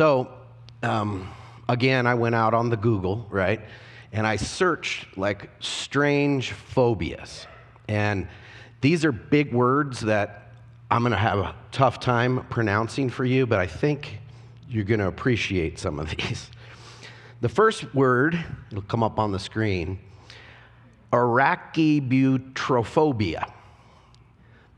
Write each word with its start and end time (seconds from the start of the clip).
So, 0.00 0.32
um, 0.82 1.28
again, 1.68 2.06
I 2.06 2.14
went 2.14 2.34
out 2.34 2.54
on 2.54 2.70
the 2.70 2.76
Google, 2.78 3.26
right? 3.28 3.60
And 4.14 4.26
I 4.26 4.36
searched 4.36 5.18
like 5.18 5.50
strange 5.60 6.52
phobias. 6.52 7.46
And 7.86 8.26
these 8.80 9.04
are 9.04 9.12
big 9.12 9.52
words 9.52 10.00
that 10.00 10.52
I'm 10.90 11.02
going 11.02 11.12
to 11.12 11.18
have 11.18 11.38
a 11.38 11.54
tough 11.70 12.00
time 12.00 12.46
pronouncing 12.48 13.10
for 13.10 13.26
you, 13.26 13.46
but 13.46 13.58
I 13.58 13.66
think 13.66 14.20
you're 14.70 14.84
going 14.84 15.00
to 15.00 15.06
appreciate 15.06 15.78
some 15.78 15.98
of 15.98 16.08
these. 16.16 16.50
The 17.42 17.50
first 17.50 17.94
word, 17.94 18.42
it'll 18.70 18.80
come 18.80 19.02
up 19.02 19.18
on 19.18 19.32
the 19.32 19.38
screen, 19.38 19.98
arachibutyrophobia. 21.12 23.52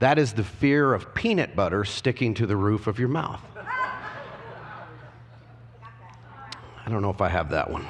That 0.01 0.19
is 0.19 0.33
the 0.33 0.43
fear 0.43 0.93
of 0.93 1.15
peanut 1.15 1.55
butter 1.55 1.85
sticking 1.85 2.35
to 2.35 2.45
the 2.45 2.57
roof 2.57 2.89
of 2.89 2.99
your 2.99 3.07
mouth. 3.07 3.41
I 6.85 6.91
don't 6.91 7.03
know 7.03 7.11
if 7.11 7.21
I 7.21 7.29
have 7.29 7.51
that 7.51 7.71
one. 7.71 7.87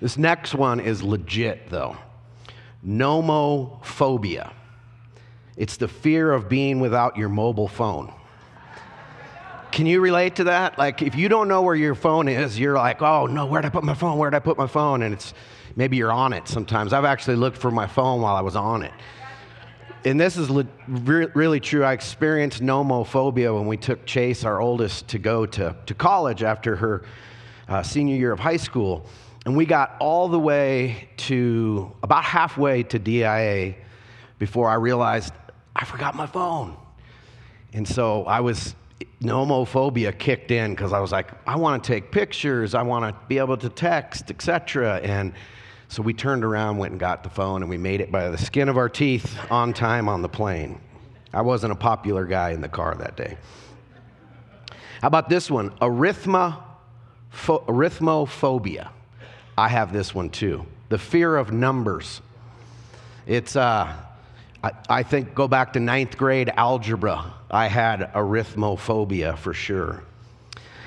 This 0.00 0.16
next 0.16 0.54
one 0.54 0.80
is 0.80 1.02
legit, 1.02 1.70
though 1.70 1.96
nomophobia. 2.86 4.52
It's 5.56 5.76
the 5.76 5.88
fear 5.88 6.32
of 6.32 6.48
being 6.48 6.80
without 6.80 7.16
your 7.16 7.28
mobile 7.28 7.68
phone. 7.68 8.12
Can 9.70 9.86
you 9.86 10.00
relate 10.00 10.36
to 10.36 10.44
that? 10.44 10.78
Like, 10.78 11.02
if 11.02 11.14
you 11.16 11.28
don't 11.28 11.48
know 11.48 11.62
where 11.62 11.74
your 11.74 11.94
phone 11.94 12.28
is, 12.28 12.58
you're 12.58 12.76
like, 12.76 13.02
oh 13.02 13.26
no, 13.26 13.46
where'd 13.46 13.64
I 13.64 13.70
put 13.70 13.82
my 13.82 13.94
phone? 13.94 14.18
Where'd 14.18 14.34
I 14.34 14.38
put 14.38 14.56
my 14.56 14.66
phone? 14.66 15.02
And 15.02 15.14
it's 15.14 15.34
maybe 15.74 15.96
you're 15.96 16.12
on 16.12 16.32
it 16.32 16.46
sometimes. 16.46 16.92
I've 16.92 17.04
actually 17.04 17.36
looked 17.36 17.58
for 17.58 17.70
my 17.70 17.86
phone 17.86 18.20
while 18.20 18.36
I 18.36 18.40
was 18.40 18.56
on 18.56 18.82
it. 18.82 18.92
And 20.04 20.20
this 20.20 20.36
is 20.36 20.50
le- 20.50 20.66
re- 20.86 21.28
really 21.34 21.60
true. 21.60 21.82
I 21.82 21.92
experienced 21.92 22.62
nomophobia 22.62 23.56
when 23.56 23.66
we 23.66 23.76
took 23.76 24.04
Chase, 24.04 24.44
our 24.44 24.60
oldest, 24.60 25.08
to 25.08 25.18
go 25.18 25.46
to, 25.46 25.74
to 25.86 25.94
college 25.94 26.42
after 26.42 26.76
her 26.76 27.04
uh, 27.68 27.82
senior 27.82 28.16
year 28.16 28.32
of 28.32 28.40
high 28.40 28.56
school. 28.56 29.06
And 29.46 29.56
we 29.56 29.66
got 29.66 29.96
all 30.00 30.28
the 30.28 30.38
way 30.38 31.08
to 31.18 31.92
about 32.02 32.24
halfway 32.24 32.82
to 32.84 32.98
DIA 32.98 33.74
before 34.38 34.68
I 34.68 34.74
realized 34.74 35.34
I 35.76 35.84
forgot 35.84 36.14
my 36.14 36.26
phone. 36.26 36.76
And 37.72 37.86
so 37.86 38.24
I 38.24 38.40
was, 38.40 38.74
nomophobia 39.20 40.16
kicked 40.16 40.50
in 40.50 40.74
because 40.74 40.92
I 40.92 41.00
was 41.00 41.12
like, 41.12 41.30
I 41.46 41.56
want 41.56 41.82
to 41.82 41.86
take 41.92 42.10
pictures, 42.10 42.74
I 42.74 42.82
want 42.82 43.04
to 43.04 43.20
be 43.26 43.38
able 43.38 43.56
to 43.58 43.68
text, 43.68 44.30
etc. 44.30 45.00
And 45.02 45.32
so 45.88 46.02
we 46.02 46.14
turned 46.14 46.44
around, 46.44 46.78
went 46.78 46.92
and 46.92 47.00
got 47.00 47.22
the 47.22 47.30
phone, 47.30 47.62
and 47.62 47.68
we 47.68 47.76
made 47.76 48.00
it 48.00 48.10
by 48.10 48.30
the 48.30 48.38
skin 48.38 48.68
of 48.68 48.76
our 48.76 48.88
teeth 48.88 49.36
on 49.50 49.72
time 49.72 50.08
on 50.08 50.22
the 50.22 50.28
plane. 50.28 50.80
I 51.32 51.42
wasn't 51.42 51.72
a 51.72 51.76
popular 51.76 52.24
guy 52.24 52.50
in 52.50 52.60
the 52.60 52.68
car 52.68 52.94
that 52.94 53.16
day. 53.16 53.36
How 55.00 55.08
about 55.08 55.28
this 55.28 55.50
one? 55.50 55.70
Arithma 55.80 56.62
Pho- 57.34 57.64
arithmophobia. 57.66 58.90
I 59.58 59.68
have 59.68 59.92
this 59.92 60.14
one 60.14 60.30
too. 60.30 60.64
The 60.88 60.98
fear 60.98 61.36
of 61.36 61.52
numbers. 61.52 62.22
It's, 63.26 63.56
uh, 63.56 63.92
I, 64.62 64.70
I 64.88 65.02
think, 65.02 65.34
go 65.34 65.48
back 65.48 65.72
to 65.72 65.80
ninth 65.80 66.16
grade 66.16 66.50
algebra. 66.56 67.34
I 67.50 67.66
had 67.66 68.12
arithmophobia 68.14 69.36
for 69.36 69.52
sure. 69.52 70.04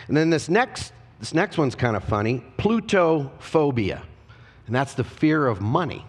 And 0.08 0.16
then 0.16 0.30
this 0.30 0.48
next, 0.48 0.94
this 1.20 1.34
next 1.34 1.58
one's 1.58 1.76
kind 1.76 1.98
of 1.98 2.04
funny 2.06 2.44
plutophobia. 2.58 4.02
And 4.68 4.76
that's 4.76 4.94
the 4.94 5.04
fear 5.04 5.48
of 5.48 5.60
money. 5.60 6.06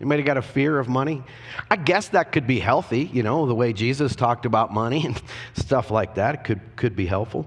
Anybody 0.00 0.22
got 0.22 0.38
a 0.38 0.42
fear 0.42 0.78
of 0.78 0.88
money? 0.88 1.22
I 1.70 1.76
guess 1.76 2.08
that 2.08 2.32
could 2.32 2.46
be 2.46 2.60
healthy, 2.60 3.10
you 3.12 3.22
know, 3.22 3.46
the 3.46 3.54
way 3.54 3.74
Jesus 3.74 4.16
talked 4.16 4.46
about 4.46 4.72
money 4.72 5.04
and 5.04 5.20
stuff 5.54 5.90
like 5.90 6.14
that. 6.14 6.34
It 6.36 6.44
could, 6.44 6.60
could 6.76 6.96
be 6.96 7.04
helpful. 7.04 7.46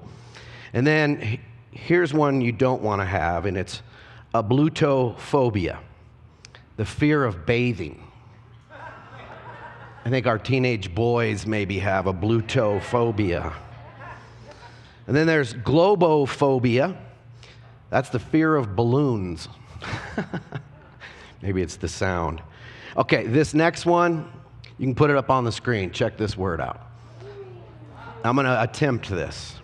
And 0.73 0.85
then 0.85 1.39
here's 1.73 2.13
one 2.13 2.41
you 2.41 2.51
don't 2.51 2.81
want 2.81 3.01
to 3.01 3.05
have, 3.05 3.45
and 3.45 3.57
it's 3.57 3.81
ablutophobia, 4.33 5.79
the 6.77 6.85
fear 6.85 7.23
of 7.23 7.45
bathing. 7.45 8.07
I 10.05 10.09
think 10.09 10.27
our 10.27 10.37
teenage 10.37 10.93
boys 10.93 11.45
maybe 11.45 11.79
have 11.79 12.05
ablutophobia. 12.05 13.53
And 15.07 15.15
then 15.15 15.27
there's 15.27 15.53
globophobia. 15.53 16.97
That's 17.89 18.09
the 18.09 18.19
fear 18.19 18.55
of 18.55 18.75
balloons. 18.75 19.47
maybe 21.41 21.61
it's 21.61 21.77
the 21.77 21.87
sound. 21.87 22.41
Okay, 22.97 23.27
this 23.27 23.53
next 23.53 23.85
one, 23.85 24.31
you 24.77 24.85
can 24.85 24.95
put 24.95 25.09
it 25.09 25.15
up 25.15 25.29
on 25.29 25.43
the 25.43 25.51
screen. 25.51 25.91
Check 25.91 26.17
this 26.17 26.37
word 26.37 26.59
out. 26.59 26.81
I'm 28.23 28.35
going 28.35 28.45
to 28.45 28.61
attempt 28.61 29.09
this. 29.09 29.55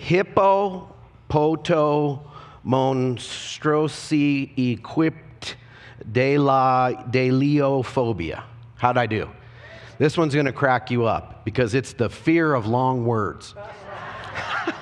Hippopoto 0.00 0.90
monstrosi 2.64 4.52
equipped 4.72 5.56
de 6.10 6.38
la 6.38 6.92
deliophobia. 7.10 8.44
How'd 8.76 8.96
I 8.98 9.06
do? 9.06 9.28
This 9.98 10.16
one's 10.16 10.32
going 10.34 10.46
to 10.46 10.52
crack 10.52 10.90
you 10.90 11.04
up 11.06 11.44
because 11.44 11.74
it's 11.74 11.92
the 11.92 12.08
fear 12.08 12.54
of 12.54 12.66
long 12.66 13.04
words. 13.04 13.54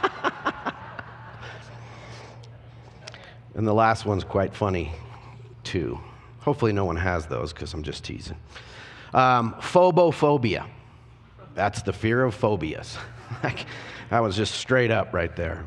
and 3.54 3.66
the 3.66 3.72
last 3.72 4.04
one's 4.04 4.24
quite 4.24 4.54
funny, 4.54 4.92
too. 5.64 5.98
Hopefully, 6.40 6.72
no 6.72 6.84
one 6.84 6.96
has 6.96 7.26
those 7.26 7.54
because 7.54 7.72
I'm 7.72 7.82
just 7.82 8.04
teasing. 8.04 8.36
Um, 9.14 9.54
phobophobia. 9.60 10.66
That's 11.54 11.80
the 11.80 11.94
fear 11.94 12.22
of 12.22 12.34
phobias. 12.34 12.98
That 14.10 14.20
was 14.20 14.36
just 14.36 14.54
straight 14.54 14.92
up 14.92 15.12
right 15.12 15.34
there. 15.34 15.66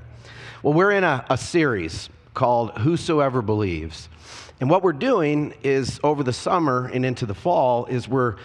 Well, 0.64 0.74
we're 0.74 0.92
in 0.92 1.04
a, 1.04 1.26
a 1.30 1.38
series 1.38 2.10
called 2.34 2.72
Whosoever 2.78 3.42
Believes. 3.42 4.08
And 4.62 4.70
what 4.70 4.82
we're 4.82 4.94
doing 4.94 5.54
is 5.62 6.00
over 6.04 6.24
the 6.24 6.32
summer 6.32 6.90
and 6.94 7.06
into 7.06 7.26
the 7.26 7.34
fall 7.34 7.86
is 7.88 8.08
we're 8.08 8.38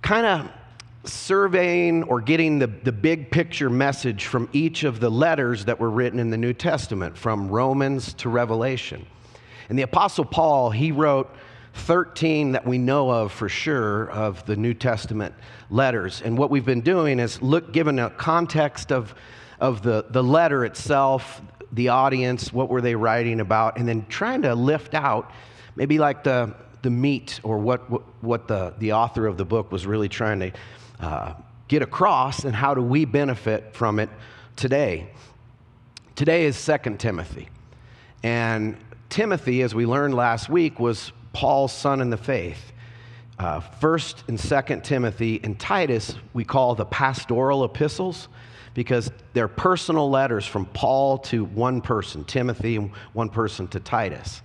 kind 0.00 0.26
of 0.26 0.50
surveying 1.04 2.04
or 2.04 2.20
getting 2.20 2.58
the, 2.58 2.66
the 2.66 2.92
big 2.92 3.30
picture 3.30 3.70
message 3.70 4.26
from 4.26 4.48
each 4.52 4.84
of 4.84 5.00
the 5.00 5.10
letters 5.10 5.66
that 5.66 5.78
were 5.78 5.90
written 5.90 6.18
in 6.18 6.30
the 6.30 6.36
New 6.36 6.52
Testament, 6.52 7.16
from 7.16 7.48
Romans 7.48 8.14
to 8.14 8.28
Revelation. 8.28 9.06
And 9.68 9.78
the 9.78 9.82
Apostle 9.82 10.24
Paul, 10.24 10.70
he 10.70 10.92
wrote 10.92 11.30
13 11.74 12.52
that 12.52 12.66
we 12.66 12.78
know 12.78 13.10
of 13.10 13.32
for 13.32 13.48
sure 13.48 14.10
of 14.10 14.44
the 14.46 14.56
New 14.56 14.74
Testament 14.74 15.34
letters. 15.70 16.22
And 16.22 16.36
what 16.36 16.50
we've 16.50 16.64
been 16.64 16.80
doing 16.80 17.18
is 17.18 17.40
look, 17.42 17.72
given 17.72 17.98
a 17.98 18.10
context 18.10 18.92
of, 18.92 19.14
of 19.60 19.82
the, 19.82 20.06
the 20.10 20.22
letter 20.22 20.64
itself, 20.64 21.40
the 21.72 21.88
audience, 21.88 22.52
what 22.52 22.68
were 22.68 22.80
they 22.80 22.94
writing 22.94 23.40
about, 23.40 23.78
and 23.78 23.86
then 23.86 24.06
trying 24.08 24.42
to 24.42 24.54
lift 24.54 24.94
out 24.94 25.30
maybe 25.76 25.98
like 25.98 26.24
the, 26.24 26.54
the 26.82 26.90
meat 26.90 27.40
or 27.42 27.58
what, 27.58 27.88
what, 27.90 28.02
what 28.22 28.48
the, 28.48 28.74
the 28.78 28.92
author 28.92 29.26
of 29.26 29.36
the 29.36 29.44
book 29.44 29.70
was 29.70 29.86
really 29.86 30.08
trying 30.08 30.40
to 30.40 30.52
uh, 31.00 31.34
get 31.68 31.82
across 31.82 32.44
and 32.44 32.54
how 32.54 32.74
do 32.74 32.82
we 32.82 33.04
benefit 33.04 33.74
from 33.74 33.98
it 33.98 34.08
today. 34.56 35.08
Today 36.16 36.46
is 36.46 36.56
Second 36.56 36.98
Timothy. 36.98 37.48
And 38.22 38.76
Timothy, 39.08 39.62
as 39.62 39.74
we 39.74 39.86
learned 39.86 40.14
last 40.14 40.48
week, 40.48 40.80
was 40.80 41.12
Paul's 41.32 41.72
son 41.72 42.00
in 42.00 42.10
the 42.10 42.16
faith. 42.16 42.72
Uh, 43.38 43.60
First 43.60 44.24
and 44.28 44.38
Second 44.38 44.82
Timothy 44.82 45.40
and 45.44 45.58
Titus 45.58 46.16
we 46.32 46.44
call 46.44 46.74
the 46.74 46.84
pastoral 46.86 47.64
epistles 47.64 48.28
because 48.74 49.10
they're 49.32 49.48
personal 49.48 50.10
letters 50.10 50.46
from 50.46 50.66
Paul 50.66 51.18
to 51.18 51.44
one 51.44 51.80
person, 51.80 52.24
Timothy, 52.24 52.76
and 52.76 52.90
one 53.12 53.28
person 53.28 53.68
to 53.68 53.80
Titus. 53.80 54.42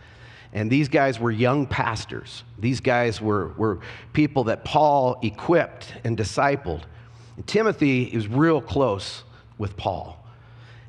And 0.54 0.72
these 0.72 0.88
guys 0.88 1.20
were 1.20 1.32
young 1.32 1.66
pastors. 1.66 2.44
These 2.60 2.80
guys 2.80 3.20
were, 3.20 3.54
were 3.58 3.80
people 4.14 4.44
that 4.46 4.64
Paul 4.64 5.20
equipped 5.24 5.94
and 6.04 6.16
discipled. 6.16 6.84
And 7.36 7.46
Timothy 7.48 8.04
is 8.04 8.28
real 8.28 8.62
close 8.62 9.24
with 9.58 9.76
Paul. 9.76 10.24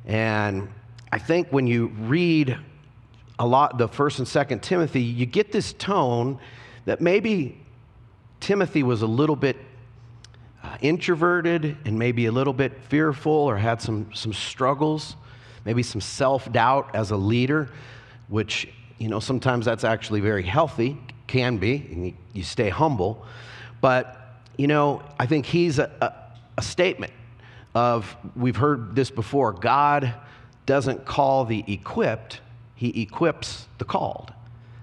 And 0.04 0.68
I 1.10 1.18
think 1.18 1.48
when 1.50 1.66
you 1.66 1.88
read 2.00 2.58
a 3.38 3.46
lot 3.46 3.78
the 3.78 3.88
first 3.88 4.18
and 4.18 4.28
second 4.28 4.62
Timothy, 4.62 5.02
you 5.02 5.26
get 5.26 5.52
this 5.52 5.72
tone 5.72 6.38
that 6.84 7.00
maybe 7.00 7.60
Timothy 8.40 8.82
was 8.82 9.02
a 9.02 9.06
little 9.06 9.36
bit 9.36 9.56
uh, 10.62 10.76
introverted 10.80 11.76
and 11.84 11.98
maybe 11.98 12.26
a 12.26 12.32
little 12.32 12.52
bit 12.52 12.72
fearful 12.84 13.32
or 13.32 13.56
had 13.56 13.80
some, 13.82 14.08
some 14.14 14.32
struggles, 14.32 15.16
maybe 15.64 15.82
some 15.82 16.00
self 16.00 16.50
doubt 16.52 16.94
as 16.94 17.10
a 17.10 17.16
leader, 17.16 17.70
which, 18.28 18.68
you 18.98 19.08
know, 19.08 19.20
sometimes 19.20 19.64
that's 19.64 19.84
actually 19.84 20.20
very 20.20 20.42
healthy, 20.42 20.98
can 21.26 21.58
be, 21.58 21.76
and 21.90 22.06
you, 22.06 22.14
you 22.32 22.42
stay 22.42 22.68
humble. 22.68 23.26
But, 23.80 24.38
you 24.56 24.66
know, 24.66 25.02
I 25.18 25.26
think 25.26 25.46
he's 25.46 25.78
a, 25.78 25.90
a, 26.00 26.12
a 26.58 26.62
statement 26.62 27.12
of, 27.74 28.16
we've 28.36 28.56
heard 28.56 28.94
this 28.94 29.10
before, 29.10 29.52
God 29.52 30.14
doesn't 30.66 31.04
call 31.04 31.44
the 31.44 31.64
equipped, 31.66 32.40
he 32.74 33.02
equips 33.02 33.66
the 33.78 33.84
called. 33.84 34.32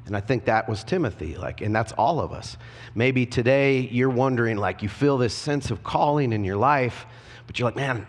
And 0.06 0.18
I 0.18 0.20
think 0.20 0.46
that 0.46 0.68
was 0.68 0.84
Timothy, 0.84 1.36
like, 1.38 1.62
and 1.62 1.74
that's 1.76 1.92
all 1.94 2.20
of 2.20 2.32
us. 2.34 2.58
Maybe 2.96 3.26
today 3.26 3.80
you're 3.80 4.10
wondering, 4.10 4.58
like, 4.58 4.82
you 4.82 4.90
feel 4.90 5.18
this 5.18 5.34
sense 5.34 5.72
of 5.72 5.84
calling 5.84 6.34
in 6.34 6.44
your 6.44 6.58
life, 6.58 7.06
but 7.48 7.60
you're 7.60 7.68
like, 7.68 7.76
man, 7.76 8.08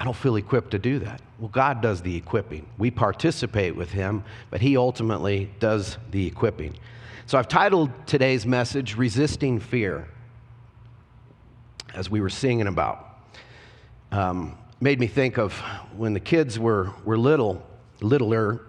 I 0.00 0.04
don't 0.04 0.16
feel 0.16 0.36
equipped 0.36 0.70
to 0.72 0.78
do 0.78 0.98
that. 1.00 1.20
Well, 1.38 1.48
God 1.48 1.80
does 1.80 2.02
the 2.02 2.16
equipping. 2.16 2.66
We 2.78 2.90
participate 2.90 3.76
with 3.76 3.90
Him, 3.90 4.24
but 4.50 4.60
He 4.60 4.76
ultimately 4.76 5.50
does 5.60 5.98
the 6.10 6.26
equipping. 6.26 6.76
So 7.26 7.38
I've 7.38 7.48
titled 7.48 7.90
today's 8.06 8.46
message, 8.46 8.96
Resisting 8.96 9.60
Fear, 9.60 10.08
as 11.94 12.08
we 12.08 12.20
were 12.20 12.30
singing 12.30 12.66
about. 12.66 13.06
Um, 14.10 14.56
made 14.80 14.98
me 14.98 15.06
think 15.06 15.36
of 15.36 15.52
when 15.96 16.14
the 16.14 16.20
kids 16.20 16.58
were, 16.58 16.90
were 17.04 17.18
little, 17.18 17.62
littler, 18.00 18.60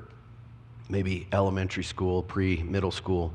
maybe 0.90 1.28
elementary 1.32 1.84
school, 1.84 2.24
pre 2.24 2.64
middle 2.64 2.92
school. 2.92 3.34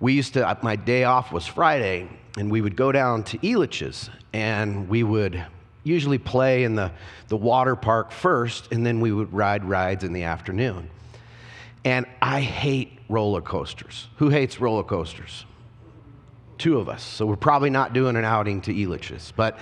We 0.00 0.12
used 0.12 0.34
to, 0.34 0.58
my 0.62 0.76
day 0.76 1.04
off 1.04 1.32
was 1.32 1.46
Friday, 1.46 2.08
and 2.36 2.50
we 2.50 2.60
would 2.60 2.76
go 2.76 2.92
down 2.92 3.24
to 3.24 3.38
Elitch's 3.38 4.08
and 4.32 4.88
we 4.88 5.02
would 5.02 5.44
usually 5.82 6.18
play 6.18 6.64
in 6.64 6.74
the, 6.74 6.92
the 7.28 7.36
water 7.36 7.74
park 7.74 8.12
first, 8.12 8.70
and 8.72 8.84
then 8.84 9.00
we 9.00 9.10
would 9.10 9.32
ride 9.32 9.64
rides 9.64 10.04
in 10.04 10.12
the 10.12 10.24
afternoon. 10.24 10.88
And 11.84 12.06
I 12.20 12.40
hate 12.40 12.98
roller 13.08 13.40
coasters. 13.40 14.08
Who 14.16 14.28
hates 14.28 14.60
roller 14.60 14.82
coasters? 14.82 15.44
Two 16.58 16.78
of 16.78 16.88
us. 16.88 17.02
So 17.02 17.24
we're 17.24 17.36
probably 17.36 17.70
not 17.70 17.92
doing 17.92 18.16
an 18.16 18.24
outing 18.24 18.60
to 18.62 18.74
Elitch's. 18.74 19.32
But 19.34 19.58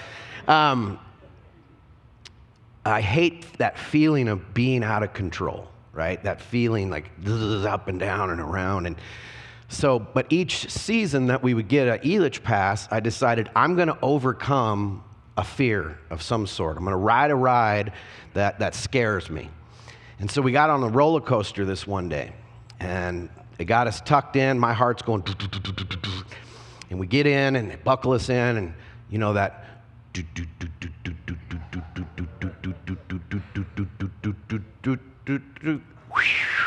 um, 0.48 0.98
I 2.84 3.00
hate 3.00 3.58
that 3.58 3.78
feeling 3.78 4.28
of 4.28 4.54
being 4.54 4.82
out 4.82 5.02
of 5.02 5.12
control, 5.12 5.68
right? 5.96 6.22
That 6.22 6.40
feeling 6.40 6.90
like 6.90 7.10
up 7.26 7.88
and 7.88 7.98
down 7.98 8.30
and 8.30 8.40
around. 8.40 8.86
And 8.86 8.96
so, 9.68 9.98
but 9.98 10.26
each 10.30 10.70
season 10.70 11.26
that 11.26 11.42
we 11.42 11.54
would 11.54 11.68
get 11.68 11.88
an 11.88 11.98
Elitch 12.08 12.42
pass, 12.42 12.86
I 12.90 13.00
decided 13.00 13.50
I'm 13.56 13.74
going 13.74 13.88
to 13.88 13.98
overcome 14.02 15.02
a 15.36 15.44
fear 15.44 15.98
of 16.10 16.22
some 16.22 16.46
sort. 16.46 16.76
I'm 16.76 16.84
going 16.84 16.92
to 16.92 16.98
ride 16.98 17.30
a 17.30 17.34
ride 17.34 17.92
that, 18.34 18.58
that 18.60 18.74
scares 18.74 19.28
me. 19.28 19.50
And 20.18 20.30
so 20.30 20.40
we 20.40 20.52
got 20.52 20.70
on 20.70 20.80
the 20.80 20.88
roller 20.88 21.20
coaster 21.20 21.64
this 21.64 21.86
one 21.86 22.08
day, 22.08 22.32
and 22.80 23.28
it 23.58 23.64
got 23.64 23.86
us 23.86 24.00
tucked 24.00 24.36
in. 24.36 24.58
My 24.58 24.72
heart's 24.72 25.02
going, 25.02 25.24
and 26.90 26.98
we 26.98 27.06
get 27.06 27.26
in 27.26 27.56
and 27.56 27.70
they 27.70 27.76
buckle 27.76 28.12
us 28.12 28.28
in, 28.28 28.56
and 28.56 28.74
you 29.10 29.18
know 29.18 29.34
that 29.34 29.64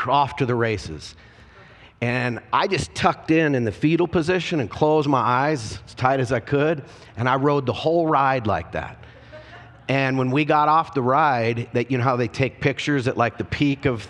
off 0.06 0.36
to 0.36 0.46
the 0.46 0.54
races. 0.54 1.14
And 2.00 2.40
I 2.52 2.66
just 2.66 2.94
tucked 2.94 3.30
in 3.30 3.54
in 3.54 3.64
the 3.64 3.72
fetal 3.72 4.08
position 4.08 4.60
and 4.60 4.70
closed 4.70 5.08
my 5.08 5.20
eyes 5.20 5.78
as 5.86 5.94
tight 5.94 6.20
as 6.20 6.32
I 6.32 6.40
could, 6.40 6.82
and 7.16 7.28
I 7.28 7.36
rode 7.36 7.66
the 7.66 7.74
whole 7.74 8.06
ride 8.06 8.46
like 8.46 8.72
that. 8.72 8.96
And 9.90 10.16
when 10.16 10.30
we 10.30 10.44
got 10.44 10.68
off 10.68 10.94
the 10.94 11.02
ride, 11.02 11.68
that 11.72 11.90
you 11.90 11.98
know 11.98 12.04
how 12.04 12.14
they 12.14 12.28
take 12.28 12.60
pictures 12.60 13.08
at 13.08 13.16
like 13.16 13.36
the 13.38 13.44
peak 13.44 13.86
of, 13.86 14.08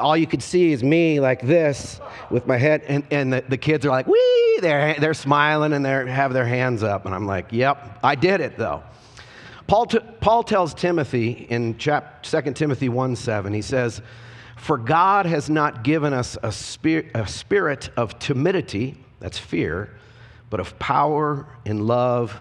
all 0.00 0.16
you 0.16 0.28
could 0.28 0.42
see 0.42 0.70
is 0.70 0.84
me 0.84 1.18
like 1.18 1.42
this 1.42 2.00
with 2.30 2.46
my 2.46 2.56
head, 2.56 2.82
and, 2.86 3.04
and 3.10 3.32
the, 3.32 3.44
the 3.48 3.56
kids 3.56 3.84
are 3.84 3.90
like, 3.90 4.06
wee, 4.06 4.58
they're, 4.60 4.94
they're 4.94 5.14
smiling 5.14 5.72
and 5.72 5.84
they 5.84 5.90
have 5.90 6.32
their 6.32 6.46
hands 6.46 6.84
up. 6.84 7.04
And 7.04 7.14
I'm 7.14 7.26
like, 7.26 7.46
yep, 7.50 7.98
I 8.02 8.14
did 8.14 8.40
it 8.40 8.56
though. 8.56 8.84
Paul, 9.68 9.86
t- 9.86 10.00
Paul 10.20 10.42
tells 10.42 10.72
Timothy 10.72 11.46
in 11.50 11.76
chap- 11.76 12.22
2 12.22 12.40
Timothy 12.54 12.88
1 12.88 13.14
7, 13.14 13.52
he 13.52 13.60
says, 13.60 14.00
For 14.56 14.78
God 14.78 15.26
has 15.26 15.50
not 15.50 15.84
given 15.84 16.14
us 16.14 16.38
a, 16.42 16.50
spir- 16.50 17.10
a 17.14 17.28
spirit 17.28 17.90
of 17.96 18.18
timidity, 18.18 18.96
that's 19.20 19.38
fear, 19.38 19.94
but 20.48 20.58
of 20.58 20.78
power 20.78 21.46
and 21.66 21.86
love 21.86 22.40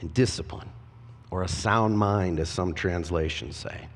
and 0.00 0.12
discipline, 0.12 0.68
or 1.30 1.42
a 1.42 1.48
sound 1.48 1.98
mind, 1.98 2.38
as 2.38 2.50
some 2.50 2.74
translations 2.74 3.56
say. 3.56 3.88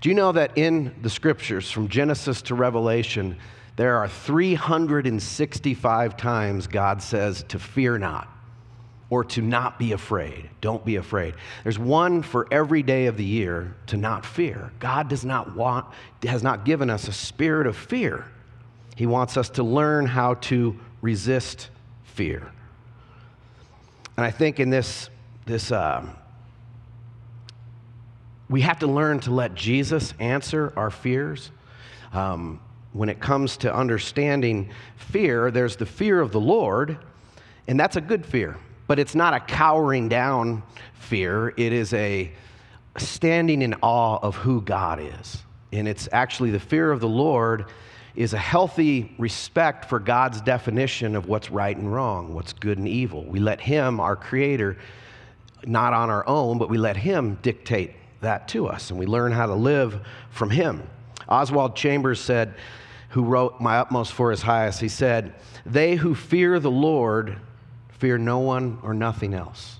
Do 0.00 0.08
you 0.08 0.14
know 0.14 0.32
that 0.32 0.56
in 0.56 0.94
the 1.02 1.10
scriptures, 1.10 1.70
from 1.70 1.88
Genesis 1.88 2.40
to 2.42 2.54
Revelation, 2.54 3.36
there 3.76 3.98
are 3.98 4.08
365 4.08 6.16
times 6.16 6.66
God 6.66 7.02
says 7.02 7.44
to 7.48 7.58
fear 7.58 7.98
not 7.98 8.39
or 9.10 9.24
to 9.24 9.42
not 9.42 9.76
be 9.78 9.90
afraid. 9.90 10.48
Don't 10.60 10.84
be 10.84 10.94
afraid. 10.96 11.34
There's 11.64 11.78
one 11.78 12.22
for 12.22 12.46
every 12.52 12.82
day 12.84 13.06
of 13.06 13.16
the 13.16 13.24
year 13.24 13.74
to 13.88 13.96
not 13.96 14.24
fear. 14.24 14.72
God 14.78 15.08
does 15.08 15.24
not 15.24 15.56
want, 15.56 15.86
has 16.22 16.44
not 16.44 16.64
given 16.64 16.88
us 16.88 17.08
a 17.08 17.12
spirit 17.12 17.66
of 17.66 17.76
fear. 17.76 18.24
He 18.94 19.06
wants 19.06 19.36
us 19.36 19.50
to 19.50 19.64
learn 19.64 20.06
how 20.06 20.34
to 20.34 20.78
resist 21.02 21.70
fear. 22.04 22.52
And 24.16 24.24
I 24.24 24.30
think 24.30 24.60
in 24.60 24.70
this, 24.70 25.10
this 25.44 25.72
uh, 25.72 26.06
we 28.48 28.60
have 28.60 28.78
to 28.80 28.86
learn 28.86 29.18
to 29.20 29.32
let 29.32 29.56
Jesus 29.56 30.14
answer 30.20 30.72
our 30.76 30.90
fears. 30.90 31.50
Um, 32.12 32.60
when 32.92 33.08
it 33.08 33.20
comes 33.20 33.56
to 33.58 33.74
understanding 33.74 34.70
fear, 34.96 35.50
there's 35.50 35.76
the 35.76 35.86
fear 35.86 36.20
of 36.20 36.32
the 36.32 36.40
Lord, 36.40 36.98
and 37.66 37.78
that's 37.78 37.96
a 37.96 38.00
good 38.00 38.24
fear 38.24 38.56
but 38.90 38.98
it's 38.98 39.14
not 39.14 39.32
a 39.32 39.38
cowering 39.38 40.08
down 40.08 40.64
fear. 40.94 41.54
It 41.56 41.72
is 41.72 41.94
a 41.94 42.32
standing 42.98 43.62
in 43.62 43.74
awe 43.82 44.18
of 44.20 44.34
who 44.34 44.60
God 44.62 44.98
is. 45.00 45.44
And 45.70 45.86
it's 45.86 46.08
actually 46.10 46.50
the 46.50 46.58
fear 46.58 46.90
of 46.90 46.98
the 46.98 47.08
Lord 47.08 47.66
is 48.16 48.32
a 48.32 48.38
healthy 48.38 49.14
respect 49.16 49.84
for 49.84 50.00
God's 50.00 50.40
definition 50.40 51.14
of 51.14 51.28
what's 51.28 51.52
right 51.52 51.76
and 51.76 51.94
wrong, 51.94 52.34
what's 52.34 52.52
good 52.52 52.78
and 52.78 52.88
evil. 52.88 53.22
We 53.22 53.38
let 53.38 53.60
Him, 53.60 54.00
our 54.00 54.16
Creator, 54.16 54.76
not 55.64 55.92
on 55.92 56.10
our 56.10 56.26
own, 56.26 56.58
but 56.58 56.68
we 56.68 56.76
let 56.76 56.96
Him 56.96 57.38
dictate 57.42 57.92
that 58.22 58.48
to 58.48 58.66
us, 58.66 58.90
and 58.90 58.98
we 58.98 59.06
learn 59.06 59.30
how 59.30 59.46
to 59.46 59.54
live 59.54 60.04
from 60.30 60.50
Him. 60.50 60.82
Oswald 61.28 61.76
Chambers 61.76 62.20
said, 62.20 62.56
who 63.10 63.22
wrote 63.22 63.60
My 63.60 63.78
Utmost 63.78 64.12
for 64.12 64.32
His 64.32 64.42
Highest, 64.42 64.80
he 64.80 64.88
said, 64.88 65.34
They 65.64 65.94
who 65.94 66.16
fear 66.16 66.58
the 66.58 66.72
Lord 66.72 67.38
Fear 68.00 68.16
no 68.16 68.38
one 68.38 68.78
or 68.82 68.94
nothing 68.94 69.34
else. 69.34 69.78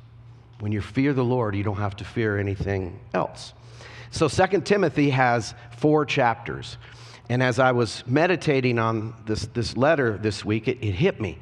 When 0.59 0.73
you 0.73 0.83
fear 0.83 1.15
the 1.15 1.25
Lord, 1.25 1.57
you 1.57 1.63
don't 1.63 1.79
have 1.79 1.97
to 1.97 2.05
fear 2.05 2.39
anything 2.39 3.01
else. 3.15 3.55
So, 4.11 4.29
Second 4.29 4.67
Timothy 4.67 5.09
has 5.09 5.55
four 5.79 6.05
chapters. 6.05 6.77
And 7.31 7.43
as 7.43 7.59
I 7.59 7.73
was 7.73 8.05
meditating 8.07 8.79
on 8.79 9.15
this, 9.25 9.47
this 9.55 9.75
letter 9.75 10.19
this 10.19 10.45
week, 10.45 10.69
it, 10.69 10.79
it 10.83 10.93
hit 10.93 11.19
me 11.19 11.39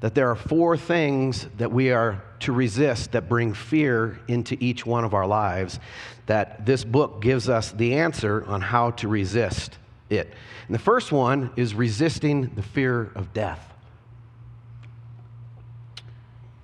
that 0.00 0.14
there 0.14 0.30
are 0.30 0.36
four 0.36 0.78
things 0.78 1.48
that 1.58 1.70
we 1.70 1.90
are 1.90 2.22
to 2.40 2.52
resist 2.52 3.12
that 3.12 3.28
bring 3.28 3.52
fear 3.52 4.18
into 4.26 4.56
each 4.58 4.86
one 4.86 5.04
of 5.04 5.12
our 5.12 5.26
lives, 5.26 5.78
that 6.26 6.64
this 6.64 6.82
book 6.82 7.20
gives 7.20 7.50
us 7.50 7.72
the 7.72 7.96
answer 7.96 8.42
on 8.46 8.62
how 8.62 8.92
to 8.92 9.06
resist 9.06 9.76
it. 10.08 10.32
And 10.66 10.74
the 10.74 10.80
first 10.82 11.12
one 11.12 11.50
is 11.56 11.74
resisting 11.74 12.54
the 12.54 12.62
fear 12.62 13.12
of 13.14 13.34
death 13.34 13.71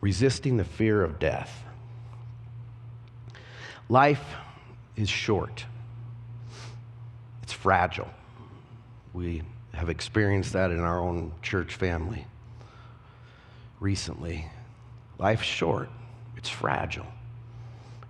resisting 0.00 0.56
the 0.56 0.64
fear 0.64 1.02
of 1.02 1.18
death. 1.18 1.64
Life 3.88 4.24
is 4.96 5.08
short, 5.08 5.64
it's 7.42 7.52
fragile. 7.52 8.08
We 9.14 9.42
have 9.72 9.88
experienced 9.88 10.52
that 10.52 10.70
in 10.70 10.80
our 10.80 11.00
own 11.00 11.32
church 11.42 11.74
family 11.74 12.26
recently. 13.80 14.46
Life's 15.18 15.44
short, 15.44 15.88
it's 16.36 16.48
fragile. 16.48 17.06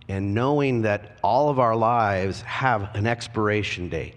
And 0.09 0.35
knowing 0.35 0.83
that 0.83 1.19
all 1.23 1.51
of 1.51 1.59
our 1.59 1.77
lives 1.77 2.41
have 2.43 2.95
an 2.95 3.07
expiration 3.07 3.89
date, 3.89 4.15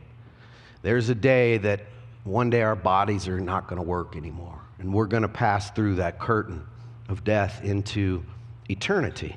there's 0.82 1.10
a 1.10 1.16
day 1.16 1.58
that 1.60 1.82
one 2.24 2.50
day 2.50 2.62
our 2.62 2.76
bodies 2.76 3.28
are 3.28 3.40
not 3.40 3.68
going 3.68 3.82
to 3.82 3.88
work 3.88 4.16
anymore, 4.16 4.60
and 4.80 4.94
we're 4.94 5.06
going 5.06 5.24
to 5.24 5.30
pass 5.30 5.70
through 5.72 5.96
that 5.96 6.20
curtain 6.20 6.66
of 7.12 7.24
death 7.24 7.64
into 7.64 8.24
eternity. 8.70 9.36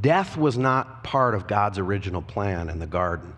Death 0.00 0.36
was 0.36 0.58
not 0.58 1.04
part 1.04 1.34
of 1.34 1.46
God's 1.46 1.78
original 1.78 2.22
plan 2.22 2.68
in 2.68 2.78
the 2.78 2.86
garden. 2.86 3.34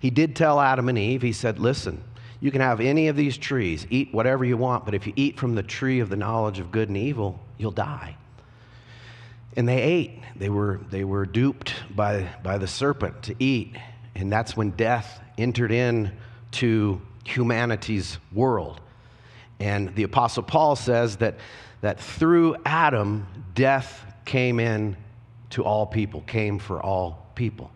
He 0.00 0.10
did 0.10 0.34
tell 0.34 0.60
Adam 0.60 0.88
and 0.88 0.98
Eve, 0.98 1.22
He 1.22 1.32
said, 1.32 1.58
Listen, 1.58 2.02
you 2.40 2.50
can 2.50 2.62
have 2.62 2.80
any 2.80 3.08
of 3.08 3.16
these 3.16 3.36
trees, 3.36 3.86
eat 3.90 4.12
whatever 4.12 4.44
you 4.44 4.56
want, 4.56 4.84
but 4.84 4.94
if 4.94 5.06
you 5.06 5.12
eat 5.14 5.38
from 5.38 5.54
the 5.54 5.62
tree 5.62 6.00
of 6.00 6.08
the 6.08 6.16
knowledge 6.16 6.58
of 6.58 6.72
good 6.72 6.88
and 6.88 6.96
evil, 6.96 7.38
you'll 7.58 7.70
die. 7.70 8.16
And 9.56 9.68
they 9.68 9.82
ate. 9.82 10.20
They 10.36 10.48
were, 10.48 10.80
they 10.90 11.04
were 11.04 11.26
duped 11.26 11.74
by, 11.94 12.28
by 12.42 12.56
the 12.56 12.66
serpent 12.66 13.22
to 13.24 13.34
eat. 13.38 13.76
And 14.14 14.32
that's 14.32 14.56
when 14.56 14.70
death 14.70 15.20
entered 15.36 15.72
into 15.72 17.00
humanity's 17.24 18.18
world. 18.32 18.80
And 19.58 19.94
the 19.94 20.04
Apostle 20.04 20.42
Paul 20.42 20.76
says 20.76 21.16
that 21.18 21.36
that 21.80 22.00
through 22.00 22.56
Adam, 22.64 23.26
death 23.54 24.04
came 24.24 24.60
in 24.60 24.96
to 25.50 25.64
all 25.64 25.86
people, 25.86 26.20
came 26.22 26.58
for 26.58 26.80
all 26.80 27.26
people. 27.34 27.70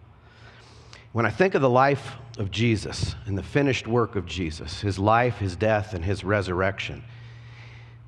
When 1.13 1.27
I 1.27 1.31
think 1.31 1.55
of 1.55 1.63
the 1.63 1.71
life 1.71 2.13
of 2.39 2.51
Jesus 2.51 3.15
and 3.27 3.39
the 3.39 3.43
finished 3.43 3.87
work 3.87 4.17
of 4.17 4.27
Jesus, 4.27 4.81
his 4.81 4.99
life, 4.99 5.39
his 5.39 5.57
death, 5.57 5.95
and 5.95 6.05
his 6.05 6.25
resurrection, 6.25 7.05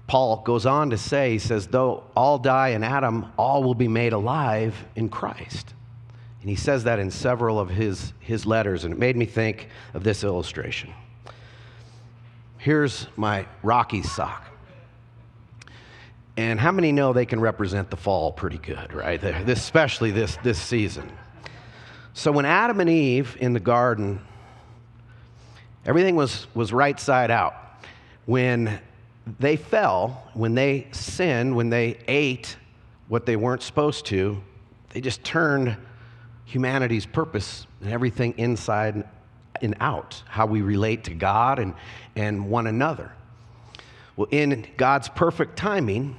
Paul 0.06 0.42
goes 0.42 0.66
on 0.66 0.90
to 0.90 0.98
say, 0.98 1.32
he 1.32 1.38
says, 1.38 1.66
though 1.66 2.04
all 2.16 2.38
die 2.38 2.68
in 2.68 2.84
Adam, 2.84 3.32
all 3.36 3.64
will 3.64 3.74
be 3.74 3.88
made 3.88 4.12
alive 4.12 4.74
in 4.94 5.08
Christ. 5.08 5.74
And 6.40 6.50
he 6.50 6.56
says 6.56 6.84
that 6.84 7.00
in 7.00 7.10
several 7.10 7.58
of 7.58 7.68
his, 7.68 8.12
his 8.20 8.46
letters, 8.46 8.84
and 8.84 8.94
it 8.94 9.00
made 9.00 9.16
me 9.16 9.26
think 9.26 9.68
of 9.94 10.04
this 10.04 10.22
illustration. 10.22 10.92
Here's 12.58 13.08
my 13.16 13.46
Rocky 13.62 14.02
sock. 14.02 14.44
And 16.36 16.60
how 16.60 16.70
many 16.70 16.92
know 16.92 17.12
they 17.12 17.24
can 17.24 17.40
represent 17.40 17.88
the 17.90 17.96
fall 17.96 18.30
pretty 18.30 18.58
good, 18.58 18.92
right? 18.92 19.22
Especially 19.24 20.10
this, 20.10 20.36
this 20.42 20.60
season. 20.60 21.10
So 22.12 22.30
when 22.30 22.44
Adam 22.44 22.80
and 22.80 22.90
Eve 22.90 23.36
in 23.40 23.52
the 23.52 23.60
garden, 23.60 24.20
everything 25.86 26.14
was, 26.14 26.46
was 26.54 26.72
right 26.72 26.98
side 27.00 27.30
out. 27.30 27.54
When 28.26 28.80
they 29.38 29.56
fell, 29.56 30.28
when 30.34 30.54
they 30.54 30.88
sinned, 30.92 31.56
when 31.56 31.70
they 31.70 31.98
ate 32.06 32.56
what 33.08 33.24
they 33.24 33.36
weren't 33.36 33.62
supposed 33.62 34.06
to, 34.06 34.42
they 34.90 35.00
just 35.00 35.24
turned 35.24 35.76
humanity's 36.44 37.06
purpose 37.06 37.66
and 37.80 37.90
everything 37.90 38.34
inside 38.36 39.08
and 39.62 39.74
out, 39.80 40.22
how 40.26 40.46
we 40.46 40.60
relate 40.60 41.04
to 41.04 41.14
God 41.14 41.58
and, 41.58 41.74
and 42.14 42.50
one 42.50 42.66
another. 42.66 43.12
Well, 44.16 44.28
in 44.30 44.66
God's 44.76 45.08
perfect 45.08 45.56
timing, 45.56 46.16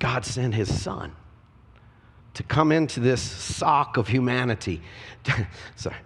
God 0.00 0.24
sent 0.24 0.54
his 0.54 0.82
son 0.82 1.12
to 2.34 2.42
come 2.42 2.72
into 2.72 3.00
this 3.00 3.20
sock 3.20 3.96
of 3.96 4.08
humanity. 4.08 4.80
Sorry. 5.76 5.96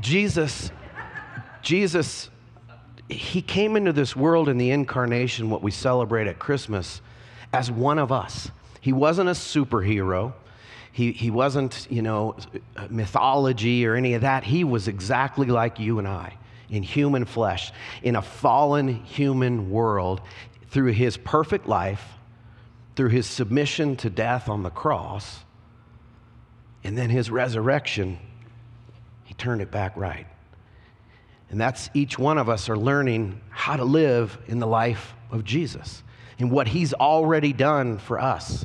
Jesus, 0.00 0.70
Jesus, 1.60 2.30
he 3.08 3.42
came 3.42 3.76
into 3.76 3.92
this 3.92 4.14
world 4.14 4.48
in 4.48 4.58
the 4.58 4.70
incarnation, 4.70 5.50
what 5.50 5.62
we 5.62 5.72
celebrate 5.72 6.28
at 6.28 6.38
Christmas, 6.38 7.00
as 7.52 7.70
one 7.70 7.98
of 7.98 8.12
us. 8.12 8.50
He 8.80 8.92
wasn't 8.92 9.28
a 9.28 9.32
superhero. 9.32 10.32
He, 10.92 11.10
he 11.10 11.30
wasn't, 11.30 11.88
you 11.90 12.02
know, 12.02 12.36
mythology 12.88 13.84
or 13.86 13.96
any 13.96 14.14
of 14.14 14.22
that. 14.22 14.44
He 14.44 14.62
was 14.62 14.86
exactly 14.86 15.48
like 15.48 15.80
you 15.80 15.98
and 15.98 16.06
I 16.06 16.38
in 16.70 16.82
human 16.84 17.24
flesh, 17.24 17.72
in 18.02 18.14
a 18.14 18.22
fallen 18.22 18.88
human 19.04 19.70
world, 19.70 20.20
through 20.68 20.92
his 20.92 21.16
perfect 21.16 21.66
life 21.66 22.15
through 22.96 23.10
his 23.10 23.26
submission 23.26 23.96
to 23.96 24.10
death 24.10 24.48
on 24.48 24.62
the 24.62 24.70
cross 24.70 25.44
and 26.82 26.96
then 26.96 27.10
his 27.10 27.30
resurrection, 27.30 28.18
he 29.24 29.34
turned 29.34 29.60
it 29.60 29.70
back 29.70 29.96
right. 29.96 30.26
And 31.50 31.60
that's 31.60 31.90
each 31.94 32.18
one 32.18 32.38
of 32.38 32.48
us 32.48 32.68
are 32.68 32.76
learning 32.76 33.40
how 33.50 33.76
to 33.76 33.84
live 33.84 34.38
in 34.46 34.58
the 34.58 34.66
life 34.66 35.14
of 35.30 35.44
Jesus 35.44 36.02
and 36.38 36.50
what 36.50 36.68
he's 36.68 36.92
already 36.94 37.52
done 37.52 37.98
for 37.98 38.20
us. 38.20 38.64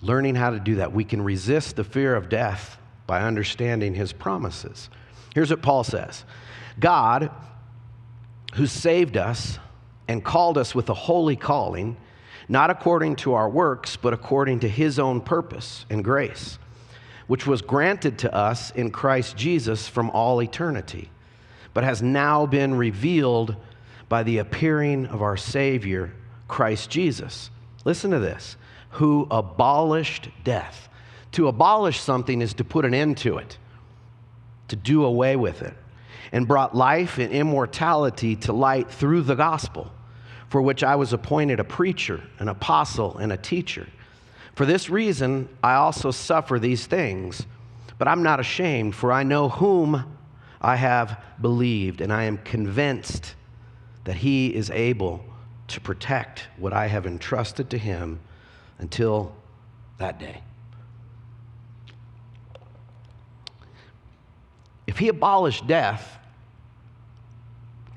Learning 0.00 0.34
how 0.34 0.50
to 0.50 0.60
do 0.60 0.76
that. 0.76 0.92
We 0.92 1.04
can 1.04 1.22
resist 1.22 1.76
the 1.76 1.84
fear 1.84 2.14
of 2.14 2.28
death 2.28 2.78
by 3.06 3.22
understanding 3.22 3.94
his 3.94 4.12
promises. 4.12 4.88
Here's 5.34 5.50
what 5.50 5.62
Paul 5.62 5.84
says 5.84 6.24
God, 6.78 7.30
who 8.54 8.66
saved 8.66 9.16
us 9.16 9.58
and 10.08 10.24
called 10.24 10.58
us 10.58 10.74
with 10.74 10.88
a 10.88 10.94
holy 10.94 11.36
calling, 11.36 11.96
not 12.48 12.70
according 12.70 13.16
to 13.16 13.34
our 13.34 13.48
works, 13.48 13.96
but 13.96 14.12
according 14.12 14.60
to 14.60 14.68
his 14.68 14.98
own 14.98 15.20
purpose 15.20 15.86
and 15.90 16.04
grace, 16.04 16.58
which 17.26 17.46
was 17.46 17.62
granted 17.62 18.18
to 18.18 18.34
us 18.34 18.70
in 18.72 18.90
Christ 18.90 19.36
Jesus 19.36 19.88
from 19.88 20.10
all 20.10 20.42
eternity, 20.42 21.10
but 21.74 21.84
has 21.84 22.02
now 22.02 22.46
been 22.46 22.74
revealed 22.74 23.56
by 24.08 24.22
the 24.22 24.38
appearing 24.38 25.06
of 25.06 25.22
our 25.22 25.36
Savior, 25.36 26.12
Christ 26.48 26.90
Jesus. 26.90 27.50
Listen 27.84 28.10
to 28.10 28.18
this 28.18 28.56
who 28.90 29.26
abolished 29.30 30.28
death. 30.44 30.88
To 31.32 31.48
abolish 31.48 31.98
something 31.98 32.42
is 32.42 32.52
to 32.54 32.64
put 32.64 32.84
an 32.84 32.92
end 32.92 33.16
to 33.18 33.38
it, 33.38 33.56
to 34.68 34.76
do 34.76 35.04
away 35.04 35.34
with 35.34 35.62
it, 35.62 35.74
and 36.30 36.46
brought 36.46 36.76
life 36.76 37.16
and 37.16 37.32
immortality 37.32 38.36
to 38.36 38.52
light 38.52 38.90
through 38.90 39.22
the 39.22 39.34
gospel 39.34 39.90
for 40.52 40.60
which 40.60 40.84
I 40.84 40.96
was 40.96 41.14
appointed 41.14 41.60
a 41.60 41.64
preacher, 41.64 42.22
an 42.38 42.48
apostle, 42.48 43.16
and 43.16 43.32
a 43.32 43.38
teacher. 43.38 43.88
For 44.54 44.66
this 44.66 44.90
reason, 44.90 45.48
I 45.64 45.76
also 45.76 46.10
suffer 46.10 46.58
these 46.58 46.84
things, 46.84 47.46
but 47.96 48.06
I'm 48.06 48.22
not 48.22 48.38
ashamed, 48.38 48.94
for 48.94 49.12
I 49.12 49.22
know 49.22 49.48
whom 49.48 50.14
I 50.60 50.76
have 50.76 51.24
believed, 51.40 52.02
and 52.02 52.12
I 52.12 52.24
am 52.24 52.36
convinced 52.36 53.34
that 54.04 54.16
he 54.16 54.54
is 54.54 54.68
able 54.68 55.24
to 55.68 55.80
protect 55.80 56.48
what 56.58 56.74
I 56.74 56.86
have 56.86 57.06
entrusted 57.06 57.70
to 57.70 57.78
him 57.78 58.20
until 58.78 59.34
that 59.96 60.20
day. 60.20 60.42
If 64.86 64.98
he 64.98 65.08
abolished 65.08 65.66
death, 65.66 66.18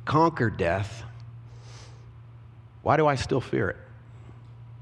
conquered 0.06 0.56
death, 0.56 1.05
why 2.86 2.98
do 2.98 3.08
I 3.08 3.16
still 3.16 3.42
fear 3.42 3.70
it? 3.70 3.78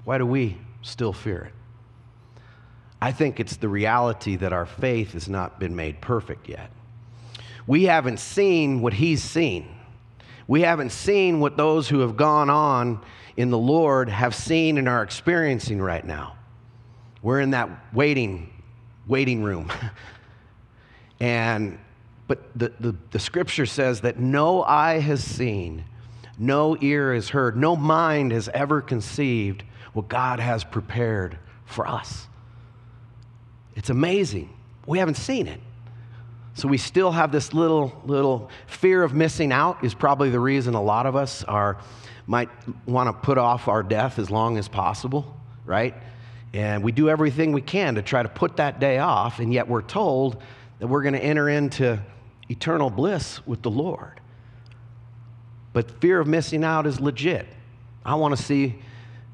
Why 0.04 0.18
do 0.18 0.26
we 0.26 0.58
still 0.82 1.14
fear 1.14 1.46
it? 1.46 1.54
I 3.02 3.14
think 3.14 3.40
it's 3.40 3.56
the 3.56 3.70
reality 3.70 4.36
that 4.36 4.52
our 4.52 4.66
faith 4.66 5.14
has 5.14 5.30
not 5.30 5.58
been 5.58 5.74
made 5.74 6.02
perfect 6.02 6.50
yet. 6.50 6.70
We 7.66 7.86
haven't 7.86 8.20
seen 8.20 8.82
what 8.82 8.92
He's 8.92 9.24
seen. 9.24 9.74
We 10.50 10.64
haven't 10.64 10.92
seen 10.92 11.40
what 11.40 11.56
those 11.56 11.88
who 11.88 12.00
have 12.00 12.18
gone 12.18 12.50
on 12.50 13.00
in 13.38 13.52
the 13.52 13.58
Lord 13.58 14.10
have 14.10 14.36
seen 14.36 14.78
and 14.78 14.90
are 14.90 15.02
experiencing 15.02 15.82
right 15.82 16.06
now. 16.06 16.36
We're 17.22 17.40
in 17.40 17.52
that 17.52 17.70
waiting, 17.94 18.52
waiting 19.08 19.44
room. 19.44 19.72
and 21.22 21.80
but 22.28 22.50
the, 22.54 22.74
the, 22.82 22.96
the 23.12 23.20
scripture 23.20 23.66
says 23.66 24.02
that 24.02 24.20
no 24.20 24.62
eye 24.62 25.00
has 25.00 25.24
seen, 25.24 25.86
no 26.38 26.78
ear 26.80 27.14
has 27.14 27.30
heard, 27.30 27.56
no 27.56 27.76
mind 27.76 28.32
has 28.32 28.50
ever 28.50 28.82
conceived 28.82 29.64
what 29.94 30.08
God 30.08 30.40
has 30.40 30.64
prepared 30.64 31.38
for 31.66 31.88
us. 31.88 32.28
It's 33.76 33.90
amazing. 33.90 34.50
We 34.86 35.00
haven't 35.00 35.18
seen 35.18 35.48
it. 35.48 35.60
So 36.56 36.68
we 36.68 36.78
still 36.78 37.12
have 37.12 37.32
this 37.32 37.54
little 37.54 38.00
little 38.06 38.50
fear 38.68 39.04
of 39.04 39.14
missing 39.14 39.52
out 39.52 39.84
is 39.84 39.96
probably 39.96 40.30
the 40.30 40.40
reason 40.40 40.76
a 40.76 40.82
lot 40.82 41.08
of 41.08 41.16
us 41.16 41.44
are 41.44 41.80
might 42.28 42.50
want 42.86 43.08
to 43.08 43.14
put 43.14 43.38
off 43.38 43.68
our 43.68 43.82
death 43.82 44.20
as 44.20 44.30
long 44.30 44.58
as 44.58 44.68
possible, 44.68 45.36
right? 45.66 45.96
And 46.54 46.84
we 46.84 46.92
do 46.92 47.10
everything 47.10 47.52
we 47.52 47.62
can 47.62 47.96
to 47.96 48.02
try 48.04 48.22
to 48.22 48.30
put 48.30 48.58
that 48.58 48.80
day 48.80 49.00
off, 49.00 49.40
and 49.40 49.52
yet 49.52 49.68
we're 49.68 49.82
told 49.82 50.42
that 50.80 50.88
we're 50.88 51.02
going 51.02 51.16
to 51.16 51.24
enter 51.24 51.50
into 51.50 52.00
eternal 52.50 52.90
bliss 52.90 53.46
with 53.48 53.64
the 53.64 53.72
Lord. 53.72 54.20
But 55.74 56.00
fear 56.00 56.20
of 56.20 56.28
missing 56.28 56.64
out 56.64 56.86
is 56.86 57.00
legit. 57.00 57.48
I 58.06 58.16
want 58.16 58.38
to 58.38 58.42
see 58.42 58.76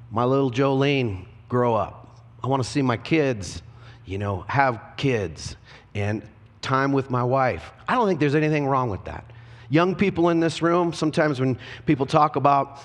my 0.09 0.23
little 0.23 0.49
Jolene 0.49 1.25
grow 1.49 1.75
up. 1.75 2.21
I 2.43 2.47
want 2.47 2.63
to 2.63 2.69
see 2.69 2.81
my 2.81 2.97
kids, 2.97 3.61
you 4.05 4.17
know, 4.17 4.45
have 4.47 4.81
kids 4.97 5.57
and 5.93 6.23
time 6.61 6.93
with 6.93 7.09
my 7.09 7.23
wife. 7.23 7.71
I 7.87 7.95
don't 7.95 8.07
think 8.07 8.19
there's 8.19 8.35
anything 8.35 8.65
wrong 8.65 8.89
with 8.89 9.03
that. 9.05 9.25
Young 9.69 9.95
people 9.95 10.29
in 10.29 10.39
this 10.39 10.61
room, 10.61 10.93
sometimes 10.93 11.39
when 11.39 11.59
people 11.85 12.05
talk 12.05 12.35
about 12.35 12.79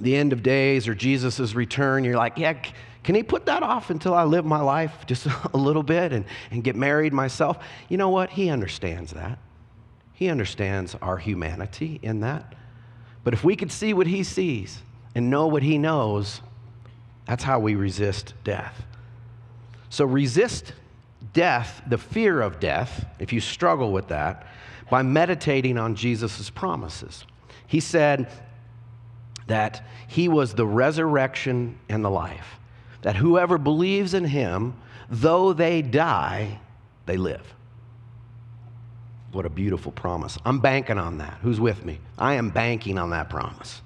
the 0.00 0.14
end 0.14 0.32
of 0.32 0.42
days 0.42 0.86
or 0.86 0.94
Jesus' 0.94 1.54
return, 1.54 2.04
you're 2.04 2.16
like, 2.16 2.38
yeah, 2.38 2.54
can 3.02 3.14
he 3.14 3.22
put 3.22 3.46
that 3.46 3.62
off 3.62 3.90
until 3.90 4.14
I 4.14 4.24
live 4.24 4.44
my 4.44 4.60
life 4.60 5.06
just 5.06 5.26
a 5.54 5.56
little 5.56 5.82
bit 5.82 6.12
and, 6.12 6.24
and 6.50 6.62
get 6.62 6.76
married 6.76 7.12
myself? 7.12 7.58
You 7.88 7.96
know 7.96 8.10
what? 8.10 8.30
He 8.30 8.50
understands 8.50 9.12
that. 9.12 9.38
He 10.18 10.30
understands 10.30 10.96
our 11.00 11.16
humanity 11.16 12.00
in 12.02 12.18
that. 12.22 12.56
But 13.22 13.34
if 13.34 13.44
we 13.44 13.54
could 13.54 13.70
see 13.70 13.94
what 13.94 14.08
he 14.08 14.24
sees 14.24 14.82
and 15.14 15.30
know 15.30 15.46
what 15.46 15.62
he 15.62 15.78
knows, 15.78 16.40
that's 17.24 17.44
how 17.44 17.60
we 17.60 17.76
resist 17.76 18.34
death. 18.42 18.82
So 19.90 20.04
resist 20.04 20.72
death, 21.32 21.82
the 21.86 21.98
fear 21.98 22.40
of 22.40 22.58
death, 22.58 23.06
if 23.20 23.32
you 23.32 23.40
struggle 23.40 23.92
with 23.92 24.08
that, 24.08 24.48
by 24.90 25.02
meditating 25.02 25.78
on 25.78 25.94
Jesus' 25.94 26.50
promises. 26.50 27.24
He 27.68 27.78
said 27.78 28.28
that 29.46 29.86
he 30.08 30.28
was 30.28 30.52
the 30.52 30.66
resurrection 30.66 31.78
and 31.88 32.04
the 32.04 32.10
life, 32.10 32.58
that 33.02 33.14
whoever 33.14 33.56
believes 33.56 34.14
in 34.14 34.24
him, 34.24 34.74
though 35.08 35.52
they 35.52 35.80
die, 35.80 36.58
they 37.06 37.16
live. 37.16 37.54
What 39.32 39.44
a 39.44 39.50
beautiful 39.50 39.92
promise. 39.92 40.38
I'm 40.44 40.60
banking 40.60 40.98
on 40.98 41.18
that. 41.18 41.38
Who's 41.42 41.60
with 41.60 41.84
me? 41.84 41.98
I 42.16 42.34
am 42.34 42.50
banking 42.50 42.98
on 42.98 43.10
that 43.10 43.28
promise. 43.28 43.82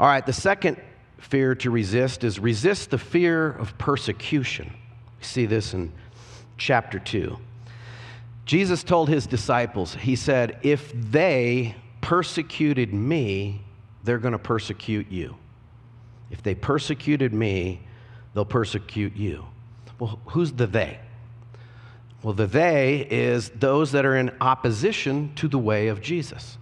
All 0.00 0.06
right, 0.06 0.24
the 0.24 0.32
second 0.32 0.80
fear 1.18 1.54
to 1.56 1.70
resist 1.70 2.24
is 2.24 2.38
resist 2.38 2.90
the 2.90 2.98
fear 2.98 3.50
of 3.50 3.78
persecution. 3.78 4.72
We 5.18 5.24
see 5.24 5.46
this 5.46 5.74
in 5.74 5.92
chapter 6.58 6.98
2. 6.98 7.38
Jesus 8.44 8.84
told 8.84 9.08
his 9.08 9.26
disciples, 9.26 9.94
He 9.94 10.16
said, 10.16 10.58
If 10.62 10.92
they 10.92 11.74
persecuted 12.00 12.92
me, 12.92 13.62
they're 14.04 14.18
going 14.18 14.32
to 14.32 14.38
persecute 14.38 15.10
you. 15.10 15.36
If 16.30 16.42
they 16.42 16.54
persecuted 16.54 17.32
me, 17.32 17.80
they'll 18.34 18.44
persecute 18.44 19.16
you. 19.16 19.46
Well, 19.98 20.20
who's 20.26 20.52
the 20.52 20.66
they? 20.66 20.98
Well, 22.22 22.34
the 22.34 22.46
they 22.46 23.06
is 23.10 23.50
those 23.50 23.92
that 23.92 24.04
are 24.04 24.16
in 24.16 24.30
opposition 24.40 25.32
to 25.36 25.48
the 25.48 25.58
way 25.58 25.88
of 25.88 26.00
Jesus. 26.00 26.58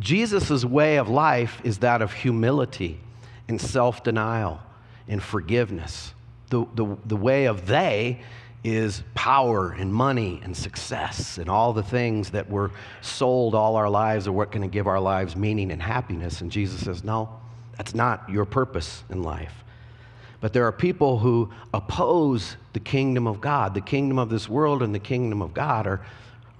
Jesus' 0.00 0.64
way 0.64 0.96
of 0.96 1.08
life 1.08 1.60
is 1.64 1.78
that 1.78 2.02
of 2.02 2.12
humility 2.12 3.00
and 3.48 3.60
self 3.60 4.02
denial 4.02 4.60
and 5.06 5.22
forgiveness. 5.22 6.14
The, 6.50 6.66
the, 6.74 6.96
the 7.04 7.16
way 7.16 7.46
of 7.46 7.66
they 7.66 8.20
is 8.64 9.02
power 9.14 9.70
and 9.72 9.92
money 9.92 10.40
and 10.42 10.56
success 10.56 11.38
and 11.38 11.48
all 11.48 11.72
the 11.72 11.82
things 11.82 12.30
that 12.30 12.50
we're 12.50 12.70
sold 13.00 13.54
all 13.54 13.76
our 13.76 13.88
lives 13.88 14.26
are 14.26 14.32
what 14.32 14.50
going 14.50 14.62
to 14.62 14.68
give 14.68 14.86
our 14.86 15.00
lives 15.00 15.36
meaning 15.36 15.70
and 15.70 15.80
happiness. 15.80 16.40
And 16.40 16.50
Jesus 16.50 16.84
says, 16.84 17.04
No, 17.04 17.28
that's 17.76 17.94
not 17.94 18.28
your 18.28 18.44
purpose 18.44 19.04
in 19.10 19.22
life. 19.22 19.64
But 20.40 20.52
there 20.52 20.66
are 20.66 20.72
people 20.72 21.18
who 21.18 21.50
oppose 21.74 22.56
the 22.72 22.80
kingdom 22.80 23.26
of 23.26 23.40
God. 23.40 23.74
The 23.74 23.80
kingdom 23.80 24.18
of 24.18 24.28
this 24.28 24.48
world 24.48 24.82
and 24.82 24.94
the 24.94 25.00
kingdom 25.00 25.42
of 25.42 25.52
God 25.52 25.86
are, 25.86 26.00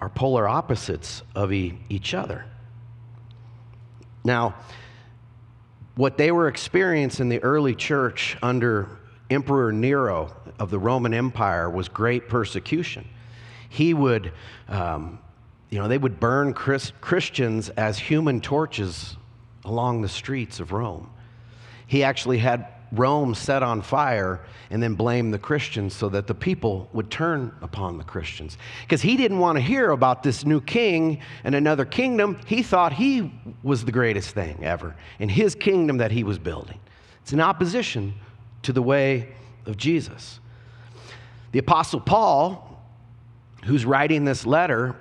are 0.00 0.08
polar 0.08 0.48
opposites 0.48 1.22
of 1.34 1.52
e- 1.52 1.78
each 1.88 2.12
other. 2.12 2.44
Now, 4.24 4.56
what 5.94 6.16
they 6.16 6.32
were 6.32 6.48
experiencing 6.48 7.24
in 7.24 7.28
the 7.28 7.42
early 7.42 7.74
church 7.74 8.36
under 8.42 8.88
Emperor 9.30 9.72
Nero 9.72 10.34
of 10.58 10.70
the 10.70 10.78
Roman 10.78 11.14
Empire 11.14 11.70
was 11.70 11.88
great 11.88 12.28
persecution. 12.28 13.06
He 13.68 13.94
would, 13.94 14.32
um, 14.68 15.18
you 15.70 15.78
know, 15.78 15.86
they 15.86 15.98
would 15.98 16.18
burn 16.18 16.52
Chris- 16.52 16.92
Christians 17.00 17.68
as 17.70 17.98
human 17.98 18.40
torches 18.40 19.16
along 19.64 20.02
the 20.02 20.08
streets 20.08 20.60
of 20.60 20.72
Rome. 20.72 21.10
He 21.86 22.02
actually 22.02 22.38
had 22.38 22.66
Rome 22.92 23.34
set 23.34 23.62
on 23.62 23.82
fire 23.82 24.40
and 24.70 24.82
then 24.82 24.94
blame 24.94 25.30
the 25.30 25.38
Christians 25.38 25.94
so 25.94 26.08
that 26.08 26.26
the 26.26 26.34
people 26.34 26.88
would 26.92 27.10
turn 27.10 27.54
upon 27.60 27.98
the 27.98 28.04
Christians. 28.04 28.56
Because 28.82 29.02
he 29.02 29.16
didn't 29.16 29.38
want 29.38 29.56
to 29.56 29.62
hear 29.62 29.90
about 29.90 30.22
this 30.22 30.44
new 30.44 30.60
king 30.60 31.20
and 31.44 31.54
another 31.54 31.84
kingdom. 31.84 32.38
He 32.46 32.62
thought 32.62 32.92
he 32.92 33.32
was 33.62 33.84
the 33.84 33.92
greatest 33.92 34.34
thing 34.34 34.64
ever 34.64 34.96
in 35.18 35.28
his 35.28 35.54
kingdom 35.54 35.98
that 35.98 36.10
he 36.10 36.24
was 36.24 36.38
building. 36.38 36.80
It's 37.22 37.32
in 37.32 37.40
opposition 37.40 38.14
to 38.62 38.72
the 38.72 38.82
way 38.82 39.28
of 39.66 39.76
Jesus. 39.76 40.40
The 41.52 41.58
Apostle 41.58 42.00
Paul, 42.00 42.82
who's 43.64 43.84
writing 43.84 44.24
this 44.24 44.46
letter, 44.46 44.96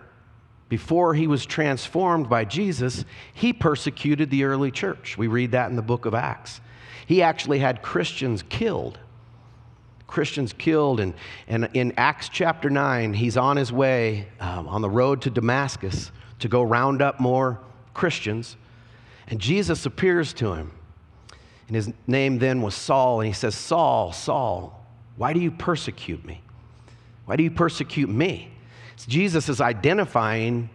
before 0.69 1.13
he 1.13 1.27
was 1.27 1.45
transformed 1.45 2.29
by 2.29 2.43
Jesus, 2.43 3.05
he 3.33 3.53
persecuted 3.53 4.29
the 4.29 4.43
early 4.43 4.71
church. 4.71 5.17
We 5.17 5.27
read 5.27 5.51
that 5.51 5.69
in 5.69 5.77
the 5.77 5.81
book 5.81 6.05
of 6.05 6.13
Acts. 6.13 6.59
He 7.05 7.21
actually 7.21 7.59
had 7.59 7.81
Christians 7.81 8.43
killed. 8.49 8.99
Christians 10.07 10.53
killed. 10.53 10.99
And, 10.99 11.13
and 11.47 11.69
in 11.73 11.93
Acts 11.97 12.29
chapter 12.29 12.69
9, 12.69 13.13
he's 13.13 13.37
on 13.37 13.57
his 13.57 13.71
way 13.71 14.27
um, 14.39 14.67
on 14.67 14.81
the 14.81 14.89
road 14.89 15.21
to 15.23 15.29
Damascus 15.29 16.11
to 16.39 16.47
go 16.47 16.63
round 16.63 17.01
up 17.01 17.19
more 17.19 17.59
Christians. 17.93 18.55
And 19.27 19.39
Jesus 19.39 19.85
appears 19.85 20.33
to 20.33 20.53
him. 20.53 20.71
And 21.67 21.75
his 21.75 21.91
name 22.07 22.39
then 22.39 22.61
was 22.61 22.75
Saul. 22.75 23.19
And 23.19 23.27
he 23.27 23.33
says, 23.33 23.53
Saul, 23.55 24.13
Saul, 24.13 24.85
why 25.17 25.33
do 25.33 25.39
you 25.39 25.51
persecute 25.51 26.23
me? 26.25 26.41
Why 27.25 27.35
do 27.35 27.43
you 27.43 27.51
persecute 27.51 28.09
me? 28.09 28.51
So 28.95 29.05
Jesus 29.09 29.49
is 29.49 29.59
identifying 29.59 30.69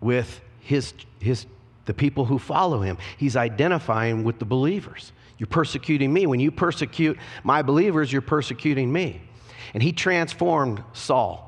with 0.00 0.40
his, 0.60 0.92
his, 1.18 1.46
the 1.86 1.94
people 1.94 2.26
who 2.26 2.38
follow 2.38 2.82
him. 2.82 2.98
He's 3.16 3.36
identifying 3.36 4.22
with 4.22 4.38
the 4.38 4.44
believers. 4.44 5.12
You're 5.38 5.46
persecuting 5.46 6.12
me. 6.12 6.26
When 6.26 6.40
you 6.40 6.50
persecute 6.50 7.16
my 7.44 7.62
believers, 7.62 8.12
you're 8.12 8.22
persecuting 8.22 8.92
me. 8.92 9.22
And 9.72 9.82
he 9.82 9.92
transformed 9.92 10.82
Saul. 10.92 11.44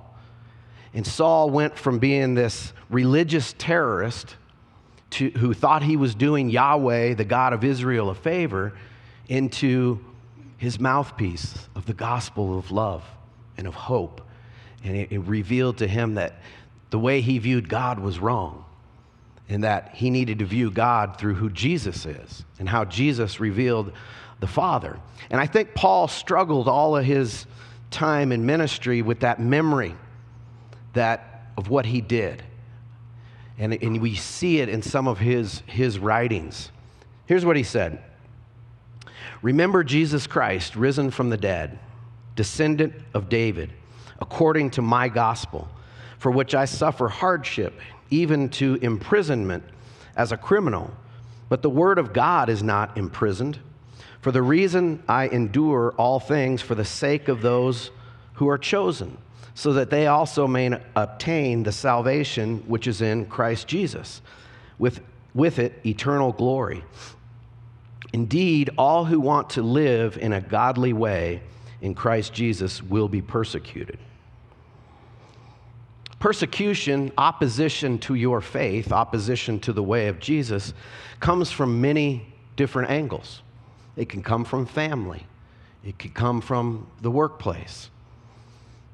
And 0.94 1.06
Saul 1.06 1.50
went 1.50 1.76
from 1.76 1.99
being 1.99 2.35
this 2.35 2.73
religious 2.88 3.54
terrorist 3.59 4.37
to, 5.10 5.30
who 5.30 5.54
thought 5.54 5.82
he 5.82 5.97
was 5.97 6.14
doing 6.14 6.50
Yahweh, 6.50 7.14
the 7.14 7.25
God 7.25 7.52
of 7.52 7.64
Israel, 7.64 8.10
a 8.10 8.14
favor, 8.14 8.73
into 9.28 10.04
his 10.56 10.78
mouthpiece 10.78 11.69
of 11.75 11.86
the 11.86 11.95
gospel 11.95 12.58
of 12.58 12.71
love 12.71 13.04
and 13.56 13.67
of 13.67 13.75
hope. 13.75 14.21
And 14.84 14.97
it, 14.97 15.12
it 15.12 15.19
revealed 15.21 15.78
to 15.78 15.88
him 15.88 16.14
that 16.14 16.41
the 16.91 16.99
way 16.99 17.21
he 17.21 17.38
viewed 17.38 17.69
God 17.69 17.99
was 17.99 18.19
wrong 18.19 18.64
and 19.50 19.65
that 19.65 19.91
he 19.95 20.10
needed 20.10 20.39
to 20.39 20.45
view 20.45 20.71
God 20.71 21.19
through 21.19 21.34
who 21.34 21.50
Jesus 21.50 22.06
is 22.06 22.45
and 22.58 22.69
how 22.69 22.84
Jesus 22.84 23.41
revealed 23.41 23.93
the 24.39 24.47
Father. 24.47 24.99
And 25.28 25.41
I 25.41 25.47
think 25.47 25.75
Paul 25.75 26.06
struggled 26.06 26.69
all 26.69 26.97
of 26.97 27.04
his 27.04 27.47
time 27.91 28.30
in 28.30 28.47
ministry 28.47 29.02
with 29.02 29.21
that 29.21 29.41
memory 29.41 29.97
that 30.93 31.50
of 31.56 31.69
what 31.69 31.84
he 31.84 32.00
did. 32.00 32.45
And, 33.58 33.75
and 33.75 34.00
we 34.00 34.15
see 34.15 34.60
it 34.60 34.69
in 34.69 34.82
some 34.82 35.08
of 35.08 35.19
his, 35.19 35.63
his 35.67 35.99
writings. 35.99 36.71
Here's 37.26 37.45
what 37.45 37.56
he 37.56 37.65
said 37.65 38.02
Remember 39.43 39.82
Jesus 39.82 40.28
Christ, 40.28 40.76
risen 40.76 41.10
from 41.10 41.28
the 41.28 41.36
dead, 41.36 41.78
descendant 42.36 42.95
of 43.15 43.28
David, 43.28 43.73
according 44.21 44.71
to 44.71 44.82
my 44.82 45.08
gospel, 45.08 45.69
for 46.19 46.30
which 46.30 46.54
I 46.54 46.67
suffer 46.67 47.08
hardship 47.08 47.75
even 48.10 48.49
to 48.50 48.75
imprisonment 48.82 49.64
as 50.16 50.32
a 50.32 50.36
criminal. 50.36 50.92
But 51.49 51.62
the 51.62 51.70
word 51.70 51.99
of 51.99 52.12
God 52.12 52.49
is 52.49 52.62
not 52.62 52.96
imprisoned. 52.96 53.58
For 54.20 54.32
the 54.32 54.42
reason 54.42 55.02
I 55.08 55.28
endure 55.28 55.94
all 55.96 56.20
things 56.20 56.60
for 56.60 56.75
the 56.75 56.84
sake 56.84 57.28
of 57.28 57.40
those 57.40 57.90
who 58.34 58.49
are 58.49 58.58
chosen, 58.58 59.16
so 59.54 59.73
that 59.75 59.90
they 59.90 60.06
also 60.06 60.46
may 60.46 60.78
obtain 60.94 61.62
the 61.62 61.73
salvation 61.73 62.58
which 62.66 62.86
is 62.86 63.00
in 63.00 63.26
Christ 63.26 63.66
Jesus, 63.66 64.20
with, 64.78 65.00
with 65.34 65.58
it 65.58 65.80
eternal 65.84 66.32
glory. 66.32 66.84
Indeed, 68.12 68.70
all 68.76 69.04
who 69.04 69.20
want 69.20 69.50
to 69.50 69.62
live 69.62 70.18
in 70.18 70.32
a 70.32 70.40
godly 70.40 70.92
way 70.92 71.42
in 71.80 71.94
Christ 71.94 72.32
Jesus 72.32 72.82
will 72.82 73.08
be 73.08 73.23
persecuted. 73.23 73.99
Persecution, 76.21 77.11
opposition 77.17 77.99
to 78.00 78.15
your 78.15 78.43
faith, 78.43 78.93
opposition 78.93 79.59
to 79.61 79.73
the 79.73 79.83
way 79.83 80.09
of 80.09 80.21
Jesus, 80.21 80.75
comes 81.19 81.50
from 81.50 81.80
many 81.80 82.26
different 82.56 82.91
angles. 82.91 83.41
It 83.97 84.11
can 84.11 84.23
come 84.23 84.45
from 84.45 84.67
family, 84.67 85.26
it 85.83 85.99
can 85.99 86.11
come 86.11 86.43
from 86.43 86.87
the 87.00 87.11
workplace, 87.11 87.89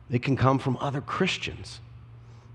it 0.08 0.22
can 0.22 0.36
come 0.36 0.60
from 0.60 0.76
other 0.80 1.00
Christians. 1.00 1.80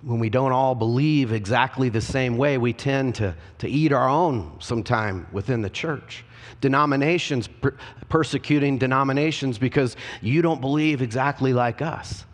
When 0.03 0.19
we 0.19 0.29
don't 0.29 0.53
all 0.53 0.73
believe 0.73 1.33
exactly 1.33 1.89
the 1.89 2.01
same 2.01 2.37
way, 2.37 2.57
we 2.57 2.71
tend 2.71 3.15
to, 3.15 3.35
to 3.59 3.69
eat 3.69 3.91
our 3.91 4.07
own 4.07 4.55
sometime 4.59 5.27
within 5.33 5.61
the 5.61 5.69
church. 5.69 6.23
Denominations 6.61 7.47
per- 7.47 7.75
persecuting 8.07 8.77
denominations 8.77 9.59
because 9.59 9.97
you 10.21 10.41
don't 10.41 10.61
believe 10.61 11.01
exactly 11.01 11.53
like 11.53 11.81
us. 11.81 12.25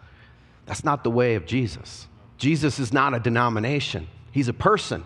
That's 0.67 0.84
not 0.84 1.04
the 1.04 1.12
way 1.12 1.36
of 1.36 1.45
Jesus. 1.45 2.08
Jesus 2.38 2.80
is 2.80 2.93
not 2.93 3.13
a 3.13 3.19
denomination, 3.19 4.08
he's 4.32 4.47
a 4.47 4.54
person. 4.54 5.04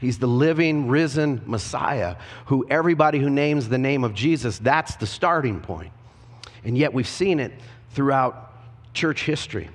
He's 0.00 0.18
the 0.18 0.26
living, 0.26 0.88
risen 0.88 1.40
Messiah 1.46 2.16
who 2.46 2.66
everybody 2.68 3.18
who 3.18 3.30
names 3.30 3.70
the 3.70 3.78
name 3.78 4.04
of 4.04 4.12
Jesus, 4.12 4.58
that's 4.58 4.96
the 4.96 5.06
starting 5.06 5.60
point. 5.60 5.92
And 6.62 6.76
yet 6.76 6.92
we've 6.92 7.08
seen 7.08 7.40
it 7.40 7.52
throughout 7.92 8.52
church 8.92 9.24
history. 9.24 9.70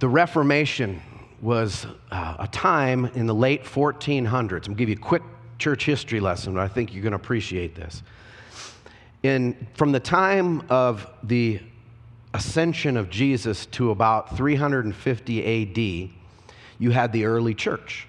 The 0.00 0.08
Reformation 0.08 1.00
was 1.40 1.86
uh, 2.10 2.36
a 2.40 2.48
time 2.48 3.06
in 3.14 3.26
the 3.26 3.34
late 3.34 3.62
1400s. 3.64 4.26
I'm 4.32 4.48
going 4.48 4.62
to 4.62 4.74
give 4.74 4.88
you 4.88 4.96
a 4.96 4.98
quick 4.98 5.22
church 5.58 5.84
history 5.84 6.18
lesson, 6.18 6.54
but 6.54 6.60
I 6.60 6.68
think 6.68 6.92
you're 6.92 7.02
going 7.02 7.12
to 7.12 7.16
appreciate 7.16 7.74
this. 7.74 8.02
In, 9.22 9.66
from 9.74 9.92
the 9.92 10.00
time 10.00 10.62
of 10.68 11.06
the 11.22 11.60
ascension 12.34 12.96
of 12.96 13.08
Jesus 13.08 13.64
to 13.66 13.92
about 13.92 14.36
350 14.36 16.08
AD, 16.08 16.10
you 16.78 16.90
had 16.90 17.12
the 17.12 17.24
early 17.24 17.54
church. 17.54 18.06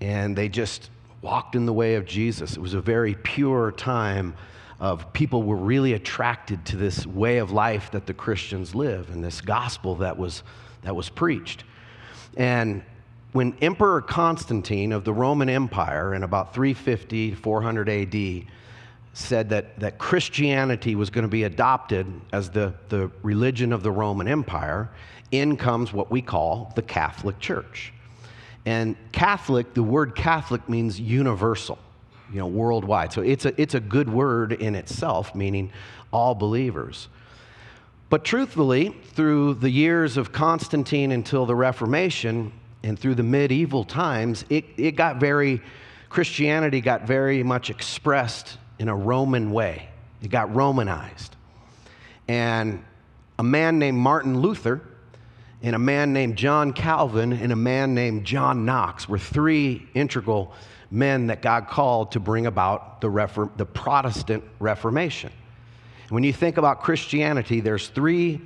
And 0.00 0.34
they 0.34 0.48
just 0.48 0.90
walked 1.22 1.54
in 1.54 1.66
the 1.66 1.72
way 1.72 1.96
of 1.96 2.06
Jesus. 2.06 2.56
It 2.56 2.60
was 2.60 2.74
a 2.74 2.80
very 2.80 3.14
pure 3.14 3.70
time 3.72 4.34
of 4.80 5.12
people 5.12 5.42
were 5.42 5.56
really 5.56 5.92
attracted 5.92 6.64
to 6.64 6.76
this 6.76 7.06
way 7.06 7.36
of 7.36 7.52
life 7.52 7.90
that 7.90 8.06
the 8.06 8.14
Christians 8.14 8.74
live 8.74 9.10
and 9.10 9.22
this 9.22 9.42
gospel 9.42 9.96
that 9.96 10.16
was, 10.16 10.42
that 10.82 10.96
was 10.96 11.10
preached. 11.10 11.64
And 12.38 12.82
when 13.32 13.54
Emperor 13.60 14.00
Constantine 14.00 14.92
of 14.92 15.04
the 15.04 15.12
Roman 15.12 15.50
Empire 15.50 16.14
in 16.14 16.22
about 16.22 16.54
350, 16.54 17.34
400 17.34 17.88
AD 17.90 18.46
said 19.12 19.48
that, 19.50 19.78
that 19.80 19.98
Christianity 19.98 20.94
was 20.94 21.10
going 21.10 21.24
to 21.24 21.28
be 21.28 21.44
adopted 21.44 22.06
as 22.32 22.50
the, 22.50 22.74
the 22.88 23.10
religion 23.22 23.72
of 23.72 23.82
the 23.82 23.90
Roman 23.90 24.28
Empire, 24.28 24.90
in 25.32 25.56
comes 25.56 25.92
what 25.92 26.10
we 26.10 26.22
call 26.22 26.72
the 26.76 26.82
Catholic 26.82 27.38
Church. 27.38 27.92
And 28.66 28.96
Catholic, 29.12 29.74
the 29.74 29.82
word 29.82 30.14
Catholic 30.14 30.68
means 30.68 31.00
universal, 31.00 31.78
you 32.32 32.38
know, 32.38 32.46
worldwide. 32.46 33.12
So 33.12 33.22
it's 33.22 33.44
a, 33.44 33.60
it's 33.60 33.74
a 33.74 33.80
good 33.80 34.08
word 34.08 34.52
in 34.52 34.74
itself, 34.74 35.34
meaning 35.34 35.72
all 36.12 36.34
believers. 36.34 37.08
But 38.10 38.24
truthfully, 38.24 38.94
through 39.14 39.54
the 39.54 39.70
years 39.70 40.16
of 40.16 40.32
Constantine 40.32 41.12
until 41.12 41.46
the 41.46 41.54
Reformation 41.54 42.52
and 42.82 42.98
through 42.98 43.14
the 43.14 43.22
medieval 43.22 43.84
times, 43.84 44.44
it, 44.50 44.64
it 44.76 44.92
got 44.92 45.18
very, 45.18 45.62
Christianity 46.08 46.80
got 46.80 47.06
very 47.06 47.42
much 47.42 47.70
expressed 47.70 48.58
in 48.80 48.88
a 48.88 48.96
Roman 48.96 49.52
way. 49.52 49.90
It 50.22 50.30
got 50.30 50.52
Romanized. 50.54 51.36
And 52.26 52.82
a 53.38 53.42
man 53.42 53.78
named 53.78 53.98
Martin 53.98 54.40
Luther 54.40 54.80
and 55.62 55.76
a 55.76 55.78
man 55.78 56.14
named 56.14 56.36
John 56.36 56.72
Calvin 56.72 57.34
and 57.34 57.52
a 57.52 57.56
man 57.56 57.94
named 57.94 58.24
John 58.24 58.64
Knox 58.64 59.06
were 59.06 59.18
three 59.18 59.86
integral 59.92 60.54
men 60.90 61.26
that 61.26 61.42
God 61.42 61.68
called 61.68 62.12
to 62.12 62.20
bring 62.20 62.46
about 62.46 63.02
the, 63.02 63.08
Refor- 63.08 63.54
the 63.58 63.66
Protestant 63.66 64.42
Reformation. 64.58 65.30
When 66.08 66.24
you 66.24 66.32
think 66.32 66.56
about 66.56 66.80
Christianity, 66.80 67.60
there's 67.60 67.88
three 67.88 68.40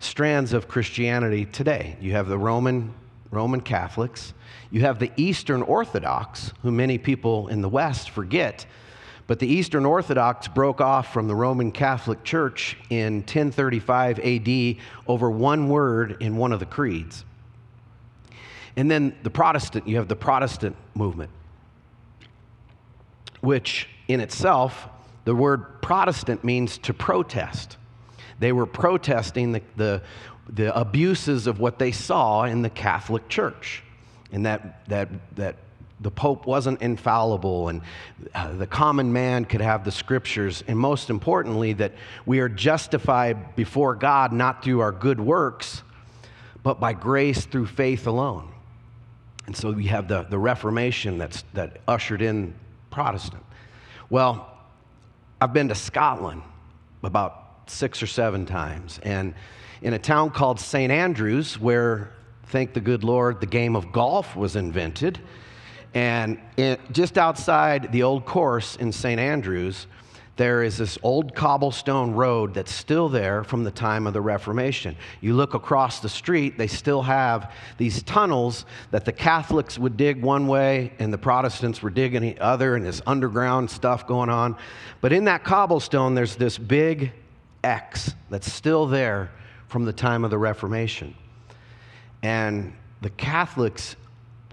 strands 0.00 0.52
of 0.52 0.68
Christianity 0.68 1.46
today. 1.46 1.96
You 1.98 2.12
have 2.12 2.28
the 2.28 2.38
Roman 2.38 2.92
Roman 3.30 3.62
Catholics, 3.62 4.34
you 4.70 4.82
have 4.82 4.98
the 4.98 5.10
Eastern 5.16 5.62
Orthodox, 5.62 6.52
who 6.60 6.70
many 6.70 6.98
people 6.98 7.48
in 7.48 7.62
the 7.62 7.68
West 7.68 8.10
forget, 8.10 8.66
but 9.26 9.38
the 9.38 9.46
Eastern 9.46 9.84
Orthodox 9.84 10.48
broke 10.48 10.80
off 10.80 11.12
from 11.12 11.28
the 11.28 11.34
Roman 11.34 11.72
Catholic 11.72 12.24
Church 12.24 12.76
in 12.90 13.16
1035 13.20 14.18
AD 14.18 14.76
over 15.06 15.30
one 15.30 15.68
word 15.68 16.16
in 16.20 16.36
one 16.36 16.52
of 16.52 16.60
the 16.60 16.66
creeds. 16.66 17.24
And 18.76 18.90
then 18.90 19.14
the 19.22 19.30
Protestant, 19.30 19.86
you 19.86 19.96
have 19.96 20.08
the 20.08 20.16
Protestant 20.16 20.76
movement, 20.94 21.30
which 23.40 23.88
in 24.08 24.20
itself, 24.20 24.88
the 25.24 25.34
word 25.34 25.82
Protestant 25.82 26.42
means 26.42 26.78
to 26.78 26.94
protest. 26.94 27.76
They 28.38 28.52
were 28.52 28.66
protesting 28.66 29.52
the, 29.52 29.62
the, 29.76 30.02
the 30.48 30.76
abuses 30.76 31.46
of 31.46 31.60
what 31.60 31.78
they 31.78 31.92
saw 31.92 32.44
in 32.44 32.62
the 32.62 32.70
Catholic 32.70 33.28
Church, 33.28 33.82
and 34.32 34.46
that, 34.46 34.88
that, 34.88 35.08
that 35.36 35.56
the 36.02 36.10
Pope 36.10 36.46
wasn't 36.46 36.82
infallible, 36.82 37.68
and 37.68 37.80
uh, 38.34 38.52
the 38.54 38.66
common 38.66 39.12
man 39.12 39.44
could 39.44 39.60
have 39.60 39.84
the 39.84 39.92
scriptures, 39.92 40.64
and 40.66 40.78
most 40.78 41.10
importantly, 41.10 41.72
that 41.74 41.92
we 42.26 42.40
are 42.40 42.48
justified 42.48 43.54
before 43.54 43.94
God 43.94 44.32
not 44.32 44.64
through 44.64 44.80
our 44.80 44.92
good 44.92 45.20
works, 45.20 45.82
but 46.62 46.80
by 46.80 46.92
grace 46.92 47.44
through 47.44 47.66
faith 47.66 48.06
alone. 48.06 48.52
And 49.46 49.56
so 49.56 49.72
we 49.72 49.86
have 49.86 50.08
the, 50.08 50.22
the 50.24 50.38
Reformation 50.38 51.18
that's, 51.18 51.44
that 51.54 51.80
ushered 51.88 52.22
in 52.22 52.54
Protestant. 52.90 53.42
Well, 54.10 54.48
I've 55.40 55.52
been 55.52 55.68
to 55.68 55.74
Scotland 55.74 56.42
about 57.02 57.62
six 57.66 58.02
or 58.02 58.06
seven 58.06 58.46
times, 58.46 59.00
and 59.02 59.34
in 59.82 59.94
a 59.94 59.98
town 59.98 60.30
called 60.30 60.60
St. 60.60 60.92
Andrews, 60.92 61.58
where, 61.58 62.12
thank 62.46 62.72
the 62.72 62.80
good 62.80 63.02
Lord, 63.02 63.40
the 63.40 63.46
game 63.46 63.74
of 63.74 63.90
golf 63.92 64.36
was 64.36 64.54
invented. 64.54 65.18
And 65.94 66.38
just 66.92 67.18
outside 67.18 67.92
the 67.92 68.02
old 68.02 68.24
course 68.24 68.76
in 68.76 68.92
St. 68.92 69.20
Andrews, 69.20 69.86
there 70.36 70.62
is 70.62 70.78
this 70.78 70.96
old 71.02 71.34
cobblestone 71.34 72.12
road 72.12 72.54
that's 72.54 72.72
still 72.72 73.10
there 73.10 73.44
from 73.44 73.64
the 73.64 73.70
time 73.70 74.06
of 74.06 74.14
the 74.14 74.20
Reformation. 74.22 74.96
You 75.20 75.34
look 75.34 75.52
across 75.52 76.00
the 76.00 76.08
street, 76.08 76.56
they 76.56 76.66
still 76.66 77.02
have 77.02 77.52
these 77.76 78.02
tunnels 78.02 78.64
that 78.92 79.04
the 79.04 79.12
Catholics 79.12 79.78
would 79.78 79.98
dig 79.98 80.22
one 80.22 80.46
way 80.46 80.94
and 80.98 81.12
the 81.12 81.18
Protestants 81.18 81.82
were 81.82 81.90
digging 81.90 82.22
the 82.22 82.38
other, 82.38 82.76
and 82.76 82.86
this 82.86 83.02
underground 83.06 83.70
stuff 83.70 84.06
going 84.06 84.30
on. 84.30 84.56
But 85.02 85.12
in 85.12 85.24
that 85.26 85.44
cobblestone, 85.44 86.14
there's 86.14 86.36
this 86.36 86.56
big 86.56 87.12
X 87.62 88.14
that's 88.30 88.50
still 88.50 88.86
there 88.86 89.30
from 89.68 89.84
the 89.84 89.92
time 89.92 90.24
of 90.24 90.30
the 90.30 90.38
Reformation. 90.38 91.14
And 92.22 92.72
the 93.02 93.10
Catholics 93.10 93.96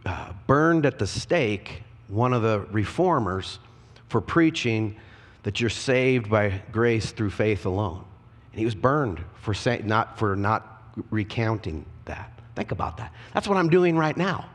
uh, 0.10 0.34
burned 0.48 0.88
at 0.88 0.98
the 0.98 1.06
stake 1.06 1.84
one 2.08 2.34
of 2.34 2.42
the 2.42 2.62
reformers 2.72 3.60
for 4.08 4.20
preaching 4.20 4.96
that 5.44 5.62
you're 5.62 5.70
saved 5.70 6.32
by 6.32 6.62
grace 6.72 7.12
through 7.12 7.30
faith 7.30 7.68
alone. 7.68 8.04
And 8.52 8.60
he 8.60 8.66
was 8.66 8.74
burned 8.74 9.24
for, 9.42 9.54
say, 9.54 9.82
not, 9.86 10.18
for 10.18 10.36
not 10.36 10.82
recounting 11.12 11.86
that. 12.06 12.32
Think 12.56 12.72
about 12.72 12.98
that. 12.98 13.14
That's 13.36 13.48
what 13.48 13.60
I'm 13.60 13.70
doing 13.70 13.96
right 13.96 14.18
now. 14.18 14.50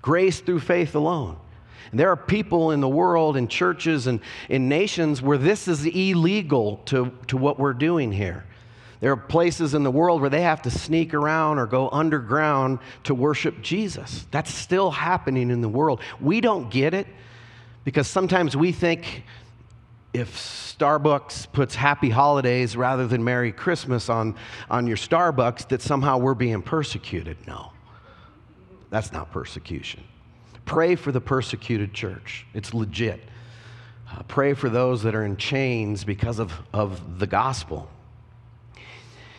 Grace 0.00 0.38
through 0.38 0.60
faith 0.60 0.94
alone. 0.94 1.36
And 1.90 1.98
there 1.98 2.10
are 2.10 2.16
people 2.16 2.70
in 2.70 2.80
the 2.80 2.88
world, 2.88 3.36
in 3.36 3.48
churches, 3.48 4.06
and 4.06 4.20
in 4.48 4.68
nations 4.68 5.20
where 5.20 5.36
this 5.36 5.66
is 5.66 5.84
illegal 5.84 6.76
to, 6.86 7.12
to 7.26 7.36
what 7.36 7.58
we're 7.58 7.74
doing 7.74 8.12
here. 8.12 8.44
There 9.02 9.10
are 9.10 9.16
places 9.16 9.74
in 9.74 9.82
the 9.82 9.90
world 9.90 10.20
where 10.20 10.30
they 10.30 10.42
have 10.42 10.62
to 10.62 10.70
sneak 10.70 11.12
around 11.12 11.58
or 11.58 11.66
go 11.66 11.88
underground 11.90 12.78
to 13.02 13.16
worship 13.16 13.60
Jesus. 13.60 14.26
That's 14.30 14.54
still 14.54 14.92
happening 14.92 15.50
in 15.50 15.60
the 15.60 15.68
world. 15.68 16.00
We 16.20 16.40
don't 16.40 16.70
get 16.70 16.94
it 16.94 17.08
because 17.82 18.06
sometimes 18.06 18.56
we 18.56 18.70
think 18.70 19.24
if 20.14 20.36
Starbucks 20.36 21.50
puts 21.50 21.74
happy 21.74 22.10
holidays 22.10 22.76
rather 22.76 23.08
than 23.08 23.24
Merry 23.24 23.50
Christmas 23.50 24.08
on, 24.08 24.36
on 24.70 24.86
your 24.86 24.96
Starbucks, 24.96 25.66
that 25.70 25.82
somehow 25.82 26.18
we're 26.18 26.34
being 26.34 26.62
persecuted. 26.62 27.36
No, 27.44 27.72
that's 28.90 29.10
not 29.10 29.32
persecution. 29.32 30.04
Pray 30.64 30.94
for 30.94 31.10
the 31.10 31.20
persecuted 31.20 31.92
church, 31.92 32.46
it's 32.54 32.72
legit. 32.72 33.20
Uh, 34.08 34.22
pray 34.28 34.54
for 34.54 34.68
those 34.68 35.02
that 35.02 35.16
are 35.16 35.24
in 35.24 35.36
chains 35.36 36.04
because 36.04 36.38
of, 36.38 36.52
of 36.72 37.18
the 37.18 37.26
gospel. 37.26 37.90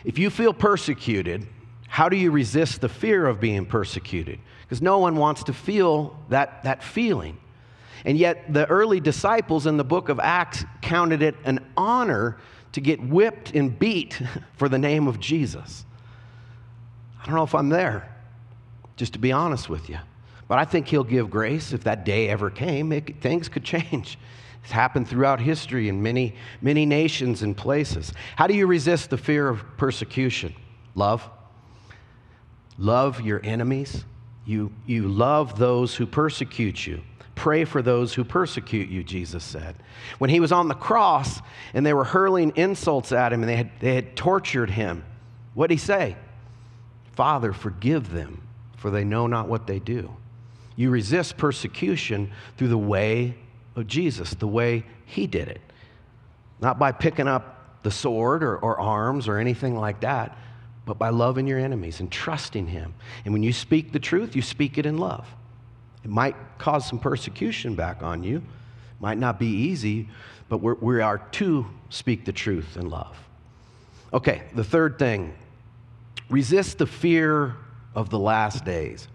If 0.06 0.20
you 0.20 0.30
feel 0.30 0.54
persecuted, 0.54 1.48
how 1.88 2.10
do 2.10 2.18
you 2.18 2.32
resist 2.32 2.82
the 2.82 2.90
fear 2.90 3.26
of 3.26 3.40
being 3.40 3.66
persecuted? 3.66 4.40
Because 4.64 4.82
no 4.82 5.00
one 5.00 5.16
wants 5.16 5.44
to 5.44 5.54
feel 5.54 6.18
that, 6.30 6.64
that 6.64 6.84
feeling. 6.84 7.38
And 8.06 8.18
yet, 8.18 8.52
the 8.52 8.68
early 8.68 9.00
disciples 9.00 9.66
in 9.66 9.78
the 9.78 9.84
book 9.84 10.10
of 10.10 10.20
Acts 10.20 10.66
counted 10.82 11.22
it 11.22 11.36
an 11.46 11.66
honor 11.78 12.38
to 12.74 12.82
get 12.82 13.02
whipped 13.02 13.52
and 13.52 13.78
beat 13.78 14.22
for 14.58 14.68
the 14.68 14.80
name 14.80 15.08
of 15.08 15.20
Jesus. 15.20 15.86
I 17.22 17.26
don't 17.26 17.36
know 17.36 17.44
if 17.44 17.56
I'm 17.56 17.70
there, 17.70 18.14
just 18.98 19.14
to 19.14 19.20
be 19.20 19.32
honest 19.32 19.70
with 19.70 19.90
you. 19.90 20.00
But 20.48 20.60
I 20.60 20.66
think 20.66 20.88
He'll 20.88 21.06
give 21.06 21.30
grace 21.30 21.72
if 21.72 21.86
that 21.86 22.04
day 22.04 22.28
ever 22.28 22.50
came. 22.50 22.92
It, 22.92 23.22
things 23.22 23.48
could 23.48 23.64
change. 23.64 24.18
It's 24.64 24.72
happened 24.72 25.08
throughout 25.08 25.42
history 25.42 25.90
in 25.90 26.02
many, 26.02 26.36
many 26.62 26.86
nations 26.86 27.42
and 27.42 27.56
places. 27.56 28.14
How 28.38 28.48
do 28.48 28.54
you 28.54 28.66
resist 28.66 29.10
the 29.10 29.18
fear 29.18 29.50
of 29.50 29.64
persecution? 29.78 30.56
Love. 30.96 31.30
Love 32.78 33.22
your 33.22 33.42
enemies. 33.44 34.06
You, 34.46 34.72
you 34.86 35.08
love 35.08 35.60
those 35.60 35.96
who 35.96 36.06
persecute 36.06 36.88
you. 36.88 37.02
Pray 37.36 37.66
for 37.66 37.82
those 37.82 38.14
who 38.14 38.24
persecute 38.24 38.90
you, 38.90 39.04
Jesus 39.04 39.44
said. 39.44 39.76
When 40.20 40.30
he 40.30 40.40
was 40.40 40.52
on 40.52 40.68
the 40.68 40.76
cross 40.76 41.42
and 41.74 41.86
they 41.86 41.94
were 41.94 42.04
hurling 42.04 42.54
insults 42.56 43.12
at 43.12 43.34
him 43.34 43.42
and 43.42 43.50
they 43.50 43.56
had, 43.56 43.72
they 43.80 43.96
had 43.96 44.16
tortured 44.16 44.70
him, 44.70 45.04
what 45.56 45.68
did 45.68 45.76
he 45.76 45.80
say? 45.80 46.16
Father, 47.14 47.52
forgive 47.52 48.12
them, 48.12 48.42
for 48.78 48.92
they 48.92 49.04
know 49.04 49.28
not 49.28 49.48
what 49.48 49.68
they 49.68 49.80
do. 49.80 50.16
You 50.76 50.90
resist 50.90 51.38
persecution 51.38 52.32
through 52.58 52.70
the 52.70 52.78
way 52.78 53.36
of 53.76 53.88
Jesus, 53.88 54.32
the 54.32 54.48
way 54.48 54.86
he 55.06 55.28
did 55.28 55.48
it. 55.48 55.62
Not 56.60 56.80
by 56.80 56.92
picking 56.92 57.28
up 57.28 57.82
the 57.84 57.92
sword 57.92 58.44
or, 58.44 58.58
or 58.58 58.80
arms 58.80 59.28
or 59.28 59.38
anything 59.38 59.76
like 59.76 60.02
that, 60.02 60.38
but 60.86 60.98
by 60.98 61.10
loving 61.10 61.48
your 61.48 61.60
enemies 61.60 62.00
and 62.00 62.12
trusting 62.12 62.68
him. 62.68 62.94
And 63.26 63.34
when 63.34 63.44
you 63.44 63.54
speak 63.54 63.92
the 63.92 64.00
truth, 64.00 64.36
you 64.36 64.42
speak 64.42 64.78
it 64.78 64.86
in 64.86 64.98
love. 64.98 65.28
It 66.04 66.10
might 66.10 66.36
cause 66.58 66.88
some 66.88 67.00
persecution 67.00 67.76
back 67.76 68.04
on 68.04 68.24
you, 68.24 68.44
might 69.00 69.18
not 69.18 69.40
be 69.40 69.48
easy, 69.48 70.10
but 70.50 70.58
we're, 70.58 70.76
we 70.76 71.02
are 71.02 71.18
to 71.18 71.66
speak 71.90 72.26
the 72.26 72.34
truth 72.34 72.78
in 72.78 72.90
love. 72.90 73.18
Okay, 74.14 74.44
the 74.54 74.64
third 74.64 75.00
thing 75.00 75.34
resist 76.30 76.78
the 76.78 76.86
fear 76.86 77.56
of 77.96 78.10
the 78.10 78.20
last 78.20 78.66
days. 78.66 79.08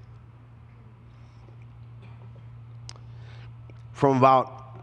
From 3.99 4.17
about 4.17 4.79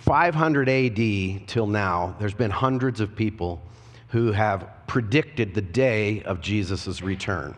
500 0.00 0.68
AD 0.68 1.48
till 1.48 1.66
now, 1.66 2.14
there's 2.20 2.34
been 2.34 2.50
hundreds 2.50 3.00
of 3.00 3.16
people 3.16 3.62
who 4.08 4.30
have 4.30 4.68
predicted 4.86 5.54
the 5.54 5.62
day 5.62 6.22
of 6.24 6.42
Jesus' 6.42 7.00
return. 7.00 7.54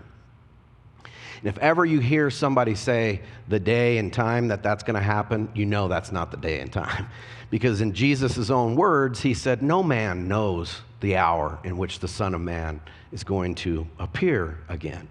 And 1.02 1.48
if 1.48 1.59
ever 1.59 1.85
you 1.85 1.98
hear 1.98 2.30
somebody 2.30 2.76
say 2.76 3.22
the 3.48 3.59
day 3.59 3.98
and 3.98 4.12
time 4.12 4.46
that 4.46 4.62
that's 4.62 4.85
going 4.85 4.94
to 4.94 5.02
happen, 5.02 5.48
you 5.52 5.66
know 5.66 5.88
that's 5.88 6.12
not 6.12 6.30
the 6.30 6.37
day 6.37 6.61
and 6.61 6.72
time. 6.72 7.09
Because 7.50 7.80
in 7.80 7.92
Jesus' 7.92 8.48
own 8.48 8.74
words, 8.76 9.20
he 9.20 9.35
said, 9.35 9.62
No 9.62 9.83
man 9.83 10.28
knows 10.28 10.80
the 11.00 11.16
hour 11.16 11.59
in 11.64 11.76
which 11.76 11.98
the 11.98 12.09
Son 12.09 12.35
of 12.35 12.40
Man 12.40 12.80
is 13.12 13.22
going 13.22 13.57
to 13.57 13.87
appear 13.98 14.59
again. 14.68 15.09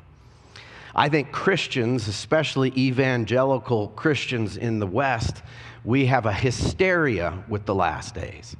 I 0.96 1.10
think 1.10 1.32
Christians, 1.32 2.08
especially 2.08 2.72
evangelical 2.78 3.89
Christians 3.89 4.58
in 4.58 4.80
the 4.80 4.88
West, 4.88 5.41
we 5.86 6.06
have 6.06 6.26
a 6.26 6.34
hysteria 6.34 7.43
with 7.48 7.65
the 7.65 7.76
last 7.76 8.15
days. 8.15 8.56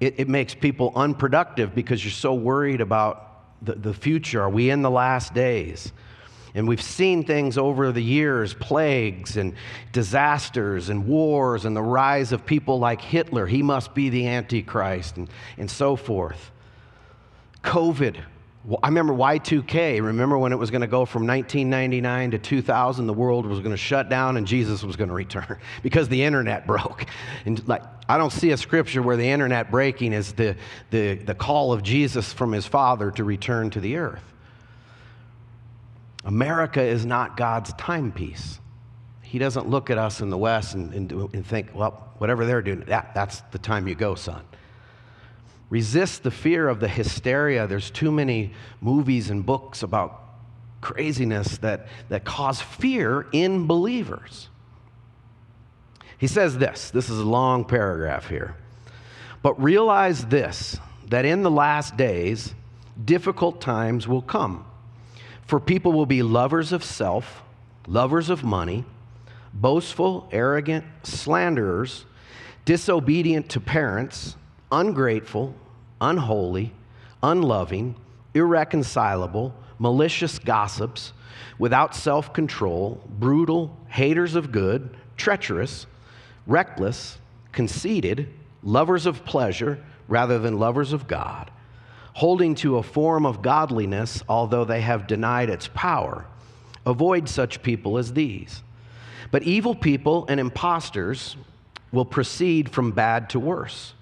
It, 0.00 0.14
it 0.18 0.28
makes 0.28 0.54
people 0.54 0.92
unproductive 0.94 1.74
because 1.74 2.04
you're 2.04 2.12
so 2.12 2.34
worried 2.34 2.80
about 2.80 3.64
the, 3.64 3.74
the 3.74 3.94
future. 3.94 4.42
Are 4.42 4.50
we 4.50 4.70
in 4.70 4.82
the 4.82 4.90
last 4.90 5.34
days? 5.34 5.92
And 6.54 6.66
we've 6.66 6.82
seen 6.82 7.24
things 7.24 7.58
over 7.58 7.92
the 7.92 8.02
years 8.02 8.54
plagues 8.54 9.36
and 9.36 9.54
disasters 9.92 10.88
and 10.88 11.06
wars 11.06 11.64
and 11.64 11.76
the 11.76 11.82
rise 11.82 12.32
of 12.32 12.46
people 12.46 12.78
like 12.78 13.00
Hitler. 13.00 13.46
He 13.46 13.62
must 13.62 13.94
be 13.94 14.08
the 14.08 14.26
Antichrist 14.26 15.16
and, 15.16 15.28
and 15.56 15.70
so 15.70 15.94
forth. 15.94 16.50
COVID. 17.62 18.16
I 18.82 18.88
remember 18.88 19.14
Y2K. 19.14 20.02
Remember 20.02 20.36
when 20.36 20.52
it 20.52 20.58
was 20.58 20.70
going 20.70 20.82
to 20.82 20.88
go 20.88 21.04
from 21.06 21.26
1999 21.26 22.32
to 22.32 22.38
2000, 22.38 23.06
the 23.06 23.12
world 23.14 23.46
was 23.46 23.60
going 23.60 23.70
to 23.70 23.78
shut 23.78 24.08
down 24.08 24.36
and 24.36 24.46
Jesus 24.46 24.82
was 24.82 24.96
going 24.96 25.08
to 25.08 25.14
return 25.14 25.58
because 25.82 26.08
the 26.08 26.22
internet 26.22 26.66
broke. 26.66 27.06
And 27.46 27.66
like, 27.66 27.82
I 28.08 28.18
don't 28.18 28.32
see 28.32 28.50
a 28.50 28.56
scripture 28.56 29.00
where 29.00 29.16
the 29.16 29.28
internet 29.28 29.70
breaking 29.70 30.12
is 30.12 30.32
the, 30.32 30.56
the, 30.90 31.14
the 31.14 31.34
call 31.34 31.72
of 31.72 31.82
Jesus 31.82 32.32
from 32.32 32.52
his 32.52 32.66
Father 32.66 33.10
to 33.12 33.24
return 33.24 33.70
to 33.70 33.80
the 33.80 33.96
earth. 33.96 34.24
America 36.24 36.82
is 36.82 37.06
not 37.06 37.36
God's 37.36 37.72
timepiece. 37.74 38.58
He 39.22 39.38
doesn't 39.38 39.68
look 39.68 39.88
at 39.88 39.98
us 39.98 40.20
in 40.20 40.30
the 40.30 40.38
West 40.38 40.74
and, 40.74 40.92
and, 40.92 41.12
and 41.12 41.46
think, 41.46 41.74
well, 41.74 42.12
whatever 42.18 42.44
they're 42.44 42.62
doing, 42.62 42.80
that, 42.80 43.14
that's 43.14 43.40
the 43.52 43.58
time 43.58 43.86
you 43.86 43.94
go, 43.94 44.14
son. 44.14 44.44
Resist 45.70 46.22
the 46.22 46.30
fear 46.30 46.68
of 46.68 46.80
the 46.80 46.88
hysteria. 46.88 47.66
There's 47.66 47.90
too 47.90 48.10
many 48.10 48.52
movies 48.80 49.30
and 49.30 49.44
books 49.44 49.82
about 49.82 50.24
craziness 50.80 51.58
that, 51.58 51.88
that 52.08 52.24
cause 52.24 52.60
fear 52.60 53.26
in 53.32 53.66
believers. 53.66 54.48
He 56.16 56.26
says 56.26 56.58
this 56.58 56.90
this 56.90 57.08
is 57.08 57.18
a 57.18 57.24
long 57.24 57.64
paragraph 57.64 58.28
here. 58.28 58.56
But 59.42 59.62
realize 59.62 60.26
this 60.26 60.78
that 61.08 61.24
in 61.24 61.42
the 61.42 61.50
last 61.50 61.96
days, 61.96 62.54
difficult 63.02 63.60
times 63.60 64.06
will 64.06 64.22
come. 64.22 64.64
For 65.46 65.58
people 65.58 65.92
will 65.92 66.06
be 66.06 66.22
lovers 66.22 66.72
of 66.72 66.84
self, 66.84 67.42
lovers 67.86 68.28
of 68.28 68.44
money, 68.44 68.84
boastful, 69.54 70.28
arrogant, 70.30 70.84
slanderers, 71.02 72.04
disobedient 72.64 73.48
to 73.50 73.60
parents, 73.60 74.36
ungrateful, 74.70 75.54
unholy, 76.00 76.72
unloving, 77.22 77.94
irreconcilable, 78.34 79.54
malicious 79.78 80.38
gossips, 80.38 81.12
without 81.58 81.94
self 81.94 82.32
control, 82.32 83.00
brutal, 83.08 83.76
haters 83.88 84.34
of 84.34 84.52
good, 84.52 84.96
treacherous, 85.16 85.86
reckless, 86.46 87.18
conceited, 87.52 88.28
lovers 88.62 89.06
of 89.06 89.24
pleasure 89.24 89.82
rather 90.08 90.38
than 90.38 90.58
lovers 90.58 90.92
of 90.92 91.06
God 91.06 91.50
holding 92.18 92.52
to 92.52 92.78
a 92.78 92.82
form 92.82 93.24
of 93.24 93.42
godliness, 93.42 94.24
although 94.28 94.64
they 94.64 94.80
have 94.80 95.06
denied 95.06 95.48
its 95.48 95.68
power. 95.72 96.26
Avoid 96.84 97.28
such 97.28 97.62
people 97.62 97.96
as 97.96 98.12
these. 98.12 98.64
But 99.30 99.44
evil 99.44 99.72
people 99.72 100.26
and 100.28 100.40
impostors 100.40 101.36
will 101.92 102.04
proceed 102.04 102.70
from 102.70 102.90
bad 102.90 103.30
to 103.30 103.38
worse, 103.38 103.94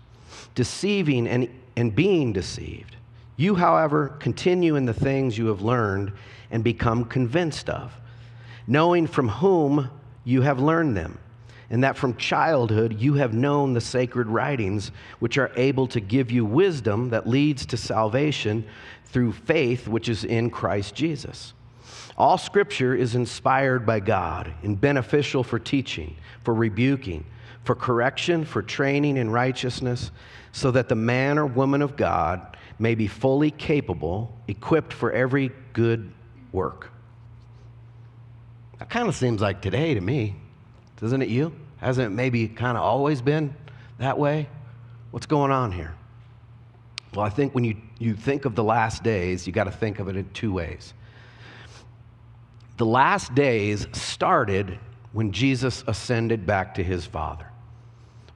deceiving 0.55 1.27
and, 1.27 1.49
and 1.77 1.95
being 1.95 2.33
deceived. 2.33 2.97
You, 3.37 3.55
however, 3.55 4.09
continue 4.19 4.77
in 4.77 4.87
the 4.87 4.95
things 4.95 5.37
you 5.37 5.47
have 5.47 5.63
learned 5.63 6.13
and 6.51 6.65
become 6.65 7.05
convinced 7.05 7.69
of, 7.69 7.93
knowing 8.67 9.07
from 9.07 9.29
whom 9.29 9.91
you 10.25 10.43
have 10.43 10.59
learned 10.59 10.97
them 10.97 11.19
and 11.71 11.83
that 11.83 11.97
from 11.97 12.17
childhood 12.17 13.01
you 13.01 13.15
have 13.15 13.35
known 13.35 13.73
the 13.73 13.81
sacred 13.81 14.29
writings, 14.29 14.93
which 15.19 15.39
are 15.39 15.51
able 15.57 15.87
to 15.89 16.01
give 16.01 16.31
you 16.31 16.45
wisdom 16.45 17.11
that 17.11 17.29
leads 17.29 17.67
to 17.67 17.77
salvation 17.77 18.65
through 19.07 19.33
faith 19.33 19.89
which 19.89 20.09
is 20.09 20.25
in 20.25 20.51
Christ 20.51 20.95
Jesus. 20.95 21.55
All 22.17 22.39
scripture 22.39 22.95
is 22.95 23.15
inspired 23.15 23.85
by 23.85 24.01
God 24.01 24.53
and 24.63 24.81
beneficial 24.81 25.45
for 25.45 25.59
teaching, 25.59 26.17
for 26.45 26.55
rebuking, 26.55 27.25
for 27.67 27.75
correction, 27.75 28.45
for 28.45 28.63
training 28.63 29.17
in 29.17 29.29
righteousness, 29.29 30.13
so 30.53 30.71
that 30.71 30.89
the 30.89 30.95
man 30.95 31.37
or 31.37 31.47
woman 31.47 31.83
of 31.83 31.97
God 31.97 32.57
may 32.79 32.95
be 32.95 33.09
fully 33.09 33.51
capable, 33.51 34.35
equipped 34.47 34.93
for 34.93 35.11
every 35.11 35.51
good 35.73 36.13
work. 36.53 36.91
That 38.79 38.89
kind 38.89 39.09
of 39.09 39.17
seems 39.17 39.41
like 39.41 39.61
today 39.61 39.95
to 39.95 40.01
me. 40.01 40.37
Doesn't 41.01 41.23
it 41.23 41.29
you? 41.29 41.53
Hasn't 41.79 42.13
it 42.13 42.15
maybe 42.15 42.49
kind 42.49 42.77
of 42.79 42.85
always 42.85 43.21
been 43.21 43.55
that 43.99 44.19
way? 44.19 44.49
What's 45.11 45.27
going 45.27 45.51
on 45.51 45.73
here? 45.73 45.95
Well, 47.15 47.25
I 47.25 47.31
think 47.31 47.55
when 47.55 47.65
you, 47.65 47.77
you 47.99 48.15
think 48.15 48.45
of 48.45 48.55
the 48.55 48.65
last 48.65 49.03
days, 49.03 49.47
you 49.47 49.53
got 49.53 49.65
to 49.65 49.71
think 49.71 49.99
of 49.99 50.09
it 50.09 50.17
in 50.17 50.29
two 50.31 50.53
ways. 50.53 50.95
The 52.77 52.87
last 52.87 53.35
days 53.35 53.87
started 53.93 54.79
when 55.13 55.33
Jesus 55.33 55.83
ascended 55.87 56.45
back 56.45 56.75
to 56.75 56.85
his 56.85 57.07
Father. 57.07 57.46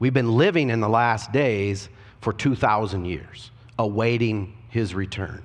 We've 0.01 0.15
been 0.15 0.37
living 0.37 0.71
in 0.71 0.81
the 0.81 0.89
last 0.89 1.31
days 1.31 1.89
for 2.21 2.33
2,000 2.33 3.05
years, 3.05 3.51
awaiting 3.79 4.57
his 4.71 4.95
return. 4.95 5.43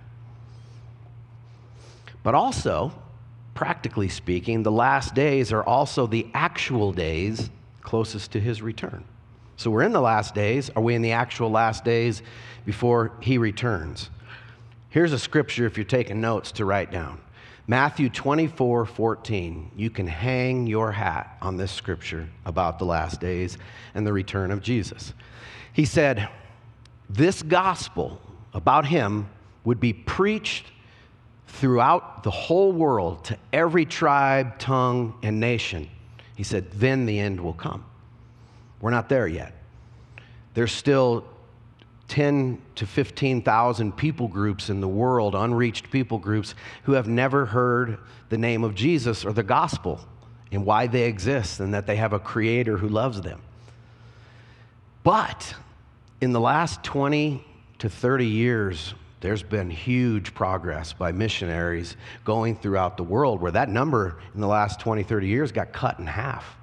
But 2.24 2.34
also, 2.34 2.94
practically 3.54 4.10
speaking, 4.10 4.64
the 4.64 4.72
last 4.72 5.14
days 5.14 5.54
are 5.54 5.64
also 5.64 6.08
the 6.08 6.26
actual 6.34 6.92
days 6.92 7.52
closest 7.82 8.32
to 8.32 8.40
his 8.40 8.62
return. 8.62 9.04
So 9.58 9.70
we're 9.70 9.84
in 9.84 9.92
the 9.92 10.02
last 10.02 10.34
days. 10.34 10.70
Are 10.76 10.82
we 10.82 10.96
in 10.96 11.02
the 11.02 11.12
actual 11.12 11.52
last 11.52 11.84
days 11.84 12.22
before 12.66 13.12
he 13.22 13.38
returns? 13.38 14.10
Here's 14.90 15.14
a 15.14 15.20
scripture 15.20 15.66
if 15.66 15.78
you're 15.78 15.84
taking 15.84 16.22
notes 16.22 16.54
to 16.54 16.66
write 16.66 16.92
down 16.92 17.20
Matthew 17.68 18.10
24 18.10 18.86
14. 18.86 19.72
You 19.76 19.90
can 19.90 20.08
hang 20.08 20.68
your 20.68 20.92
hat 20.92 21.38
on 21.42 21.58
this 21.58 21.72
scripture 21.72 22.30
about 22.46 22.80
the 22.80 22.86
last 22.86 23.20
days 23.20 23.58
and 23.94 24.06
the 24.06 24.14
return 24.14 24.52
of 24.52 24.62
Jesus. 24.62 25.14
He 25.74 25.86
said, 25.86 26.30
This 27.10 27.42
gospel 27.42 28.22
about 28.54 28.86
him 28.86 29.30
would 29.64 29.80
be 29.80 29.94
preached 29.94 30.68
throughout 31.48 32.24
the 32.24 32.32
whole 32.32 32.72
world 32.72 33.24
to 33.26 33.38
every 33.54 33.86
tribe, 33.86 34.58
tongue, 34.60 35.16
and 35.24 35.40
nation. 35.40 35.90
He 36.36 36.44
said, 36.44 36.70
then 36.72 37.06
the 37.06 37.18
end 37.20 37.40
will 37.40 37.54
come. 37.54 37.86
We're 38.82 38.92
not 38.92 39.10
there 39.10 39.28
yet. 39.28 39.54
There's 40.54 40.72
still 40.72 41.26
10 42.08 42.62
to 42.76 42.86
15,000 42.86 43.96
people 43.98 44.28
groups 44.28 44.70
in 44.70 44.80
the 44.80 44.88
world, 44.88 45.36
unreached 45.36 45.90
people 45.90 46.18
groups, 46.18 46.54
who 46.84 46.94
have 46.94 47.08
never 47.08 47.46
heard 47.46 47.98
the 48.30 48.38
name 48.38 48.64
of 48.64 48.76
Jesus 48.76 49.26
or 49.26 49.34
the 49.34 49.44
gospel 49.44 50.00
and 50.52 50.66
why 50.66 50.88
they 50.88 51.04
exist 51.04 51.60
and 51.60 51.74
that 51.74 51.88
they 51.88 51.96
have 51.96 52.14
a 52.14 52.20
creator 52.20 52.78
who 52.78 52.88
loves 52.88 53.22
them. 53.22 53.42
But 55.04 55.54
in 56.22 56.32
the 56.32 56.40
last 56.40 56.84
20 56.84 57.44
to 57.80 57.90
30 57.90 58.26
years, 58.26 58.94
there's 59.22 59.44
been 59.44 59.70
huge 59.70 60.34
progress 60.34 60.94
by 60.94 61.12
missionaries 61.12 61.98
going 62.24 62.56
throughout 62.56 62.98
the 62.98 63.04
world 63.04 63.42
where 63.42 63.52
that 63.52 63.70
number 63.70 64.20
in 64.34 64.42
the 64.42 64.48
last 64.48 64.80
20, 64.80 65.04
30 65.04 65.28
years 65.28 65.52
got 65.52 65.74
cut 65.74 66.00
in 66.00 66.08
half. 66.08 66.58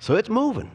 So 0.00 0.16
it's 0.16 0.28
moving. 0.28 0.70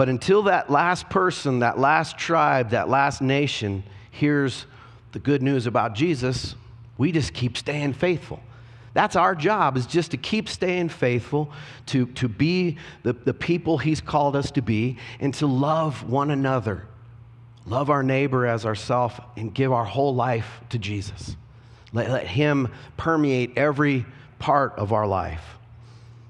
But 0.00 0.08
until 0.08 0.44
that 0.44 0.70
last 0.70 1.10
person, 1.10 1.58
that 1.58 1.78
last 1.78 2.16
tribe, 2.16 2.70
that 2.70 2.88
last 2.88 3.20
nation 3.20 3.84
hears 4.10 4.64
the 5.12 5.18
good 5.18 5.42
news 5.42 5.66
about 5.66 5.94
Jesus, 5.94 6.54
we 6.96 7.12
just 7.12 7.34
keep 7.34 7.54
staying 7.54 7.92
faithful. 7.92 8.40
That's 8.94 9.14
our 9.14 9.34
job, 9.34 9.76
is 9.76 9.84
just 9.84 10.12
to 10.12 10.16
keep 10.16 10.48
staying 10.48 10.88
faithful, 10.88 11.52
to, 11.88 12.06
to 12.06 12.28
be 12.28 12.78
the, 13.02 13.12
the 13.12 13.34
people 13.34 13.76
He's 13.76 14.00
called 14.00 14.36
us 14.36 14.50
to 14.52 14.62
be, 14.62 14.96
and 15.20 15.34
to 15.34 15.46
love 15.46 16.08
one 16.08 16.30
another 16.30 16.86
love 17.66 17.90
our 17.90 18.02
neighbor 18.02 18.46
as 18.46 18.64
ourself, 18.64 19.20
and 19.36 19.52
give 19.52 19.70
our 19.70 19.84
whole 19.84 20.14
life 20.14 20.62
to 20.70 20.78
Jesus. 20.78 21.36
Let, 21.92 22.10
let 22.10 22.26
Him 22.26 22.68
permeate 22.96 23.58
every 23.58 24.06
part 24.38 24.72
of 24.78 24.94
our 24.94 25.06
life. 25.06 25.58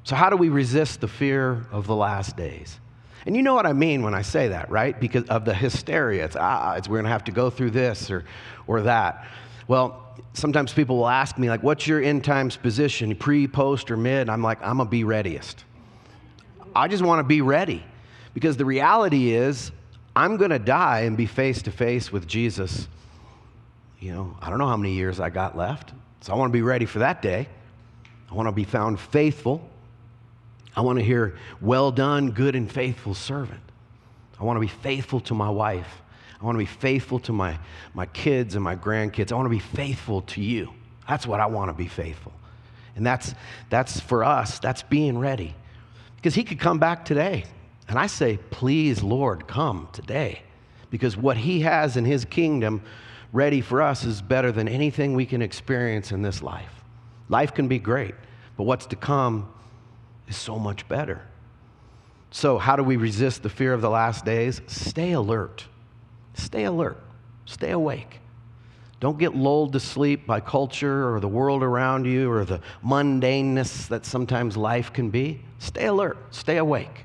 So, 0.03 0.17
how 0.17 0.29
do 0.29 0.37
we 0.37 0.49
resist 0.49 1.01
the 1.01 1.07
fear 1.07 1.69
of 1.71 1.87
the 1.87 1.95
last 1.95 2.37
days? 2.37 2.80
And 3.27 3.37
you 3.37 3.43
know 3.43 3.55
what 3.55 3.67
I 3.67 3.73
mean 3.73 4.03
when 4.03 4.15
I 4.15 4.23
say 4.23 4.49
that, 4.49 4.71
right? 4.71 4.99
Because 4.99 5.25
of 5.29 5.45
the 5.45 5.55
hysteria. 5.55 6.25
It's, 6.25 6.37
ah, 6.37 6.75
it's, 6.75 6.89
we're 6.89 6.97
going 6.97 7.05
to 7.05 7.11
have 7.11 7.25
to 7.25 7.33
go 7.33 7.51
through 7.51 7.71
this 7.71 8.11
or, 8.11 8.25
or 8.67 8.83
that. 8.83 9.27
Well, 9.69 10.03
sometimes 10.33 10.73
people 10.73 10.97
will 10.97 11.09
ask 11.09 11.39
me, 11.39 11.49
like, 11.49 11.63
what's 11.63 11.87
your 11.87 12.03
end 12.03 12.25
times 12.25 12.57
position, 12.57 13.15
pre, 13.15 13.47
post, 13.47 13.91
or 13.91 13.97
mid? 13.97 14.29
I'm 14.29 14.43
like, 14.43 14.63
I'm 14.63 14.79
to 14.79 14.85
be 14.85 15.05
readiest. 15.05 15.65
I 16.75 16.89
just 16.89 17.03
want 17.03 17.21
to 17.21 17.25
be 17.25 17.41
ready. 17.41 17.85
Because 18.33 18.57
the 18.57 18.65
reality 18.65 19.33
is, 19.33 19.73
I'm 20.15 20.37
going 20.37 20.51
to 20.51 20.59
die 20.59 21.01
and 21.01 21.17
be 21.17 21.27
face 21.27 21.63
to 21.63 21.71
face 21.71 22.13
with 22.13 22.27
Jesus. 22.27 22.89
You 23.99 24.13
know, 24.13 24.37
I 24.41 24.51
don't 24.51 24.59
know 24.59 24.67
how 24.67 24.77
many 24.77 24.95
years 24.95 25.21
I 25.21 25.31
got 25.31 25.57
left, 25.57 25.93
so 26.21 26.33
I 26.33 26.37
want 26.37 26.51
to 26.51 26.53
be 26.53 26.63
ready 26.63 26.87
for 26.87 27.01
that 27.01 27.23
day. 27.23 27.49
I 28.31 28.35
want 28.35 28.49
to 28.49 28.53
be 28.53 28.65
found 28.65 28.99
faithful. 28.99 29.69
I 30.81 30.83
want 30.83 30.99
to 30.99 31.05
hear, 31.05 31.37
well 31.61 31.93
done, 31.93 32.31
good 32.31 32.57
and 32.57 32.71
faithful 32.71 33.15
servant. 33.15 33.61
I 34.39 34.45
want 34.45 34.57
to 34.57 34.61
be 34.61 34.67
faithful 34.69 35.21
to 35.21 35.35
my 35.35 35.51
wife 35.51 36.01
I 36.41 36.47
want 36.47 36.55
to 36.55 36.61
be 36.61 36.67
faithful 36.67 37.19
to 37.21 37.33
my, 37.33 37.59
my 37.93 38.07
kids 38.07 38.55
and 38.55 38.65
my 38.65 38.75
grandkids. 38.75 39.31
I 39.31 39.35
want 39.35 39.47
to 39.47 39.51
be 39.51 39.59
faithful 39.59 40.23
to 40.23 40.41
you. 40.41 40.73
That's 41.07 41.27
what 41.27 41.39
I 41.39 41.47
want 41.47 41.69
to 41.69 41.75
be 41.75 41.87
faithful. 41.87 42.33
And 42.97 43.05
that's, 43.05 43.35
that's 43.69 44.01
for 44.01 44.25
us, 44.25 44.59
that's 44.59 44.83
being 44.83 45.19
ready. 45.19 45.55
Because 46.17 46.35
he 46.35 46.45
could 46.45 46.59
come 46.59 46.79
back 46.79 47.05
today. 47.05 47.45
And 47.89 47.99
I 47.99 48.07
say, 48.07 48.39
please, 48.51 49.03
Lord, 49.03 49.47
come 49.47 49.89
today. 49.93 50.43
Because 50.89 51.17
what 51.17 51.37
he 51.37 51.61
has 51.61 51.97
in 51.97 52.05
his 52.05 52.25
kingdom 52.25 52.83
ready 53.33 53.61
for 53.61 53.83
us 53.83 54.05
is 54.05 54.23
better 54.23 54.51
than 54.51 54.67
anything 54.67 55.15
we 55.15 55.27
can 55.27 55.43
experience 55.43 56.11
in 56.11 56.23
this 56.23 56.43
life. 56.43 56.73
Life 57.29 57.55
can 57.55 57.69
be 57.69 57.79
great, 57.79 58.15
but 58.57 58.65
what's 58.65 58.87
to 58.87 58.97
come 58.97 59.53
is 60.31 60.37
so 60.37 60.59
much 60.59 60.89
better. 60.89 61.21
So, 62.31 62.57
how 62.57 62.77
do 62.77 62.85
we 62.85 62.97
resist 62.97 63.43
the 63.43 63.49
fear 63.49 63.75
of 63.75 63.83
the 63.83 63.91
last 63.91 64.25
days? 64.25 64.63
Stay 64.69 65.13
alert. 65.13 65.67
Stay 66.35 66.65
alert. 66.65 67.03
Stay 67.45 67.73
awake. 67.73 68.21
Don't 69.01 69.19
get 69.19 69.35
lulled 69.35 69.73
to 69.73 69.81
sleep 69.81 70.27
by 70.27 70.41
culture 70.41 71.13
or 71.13 71.21
the 71.21 71.29
world 71.29 71.63
around 71.63 72.05
you 72.05 72.31
or 72.31 72.45
the 72.45 72.61
mundaneness 72.85 73.89
that 73.89 74.07
sometimes 74.07 74.57
life 74.57 74.93
can 74.93 75.11
be. 75.11 75.41
Stay 75.59 75.87
alert. 75.87 76.19
Stay 76.31 76.59
awake. 76.59 77.05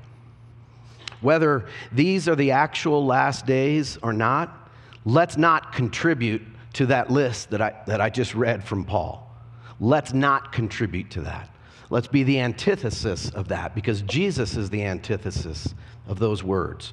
Whether 1.20 1.66
these 1.90 2.28
are 2.28 2.36
the 2.36 2.52
actual 2.52 3.04
last 3.04 3.46
days 3.46 3.98
or 4.02 4.12
not, 4.12 4.70
let's 5.04 5.36
not 5.36 5.72
contribute 5.72 6.42
to 6.74 6.86
that 6.86 7.10
list 7.10 7.50
that 7.50 7.62
I, 7.62 7.74
that 7.86 8.00
I 8.00 8.10
just 8.10 8.34
read 8.34 8.62
from 8.62 8.84
Paul. 8.84 9.34
Let's 9.80 10.12
not 10.12 10.52
contribute 10.52 11.10
to 11.12 11.22
that. 11.22 11.50
Let's 11.88 12.08
be 12.08 12.24
the 12.24 12.40
antithesis 12.40 13.30
of 13.30 13.48
that 13.48 13.74
because 13.74 14.02
Jesus 14.02 14.56
is 14.56 14.70
the 14.70 14.82
antithesis 14.84 15.74
of 16.08 16.18
those 16.18 16.42
words. 16.42 16.92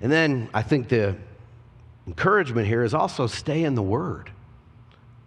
And 0.00 0.10
then 0.10 0.48
I 0.52 0.62
think 0.62 0.88
the 0.88 1.16
encouragement 2.06 2.66
here 2.66 2.82
is 2.82 2.94
also 2.94 3.26
stay 3.26 3.64
in 3.64 3.74
the 3.74 3.82
Word. 3.82 4.30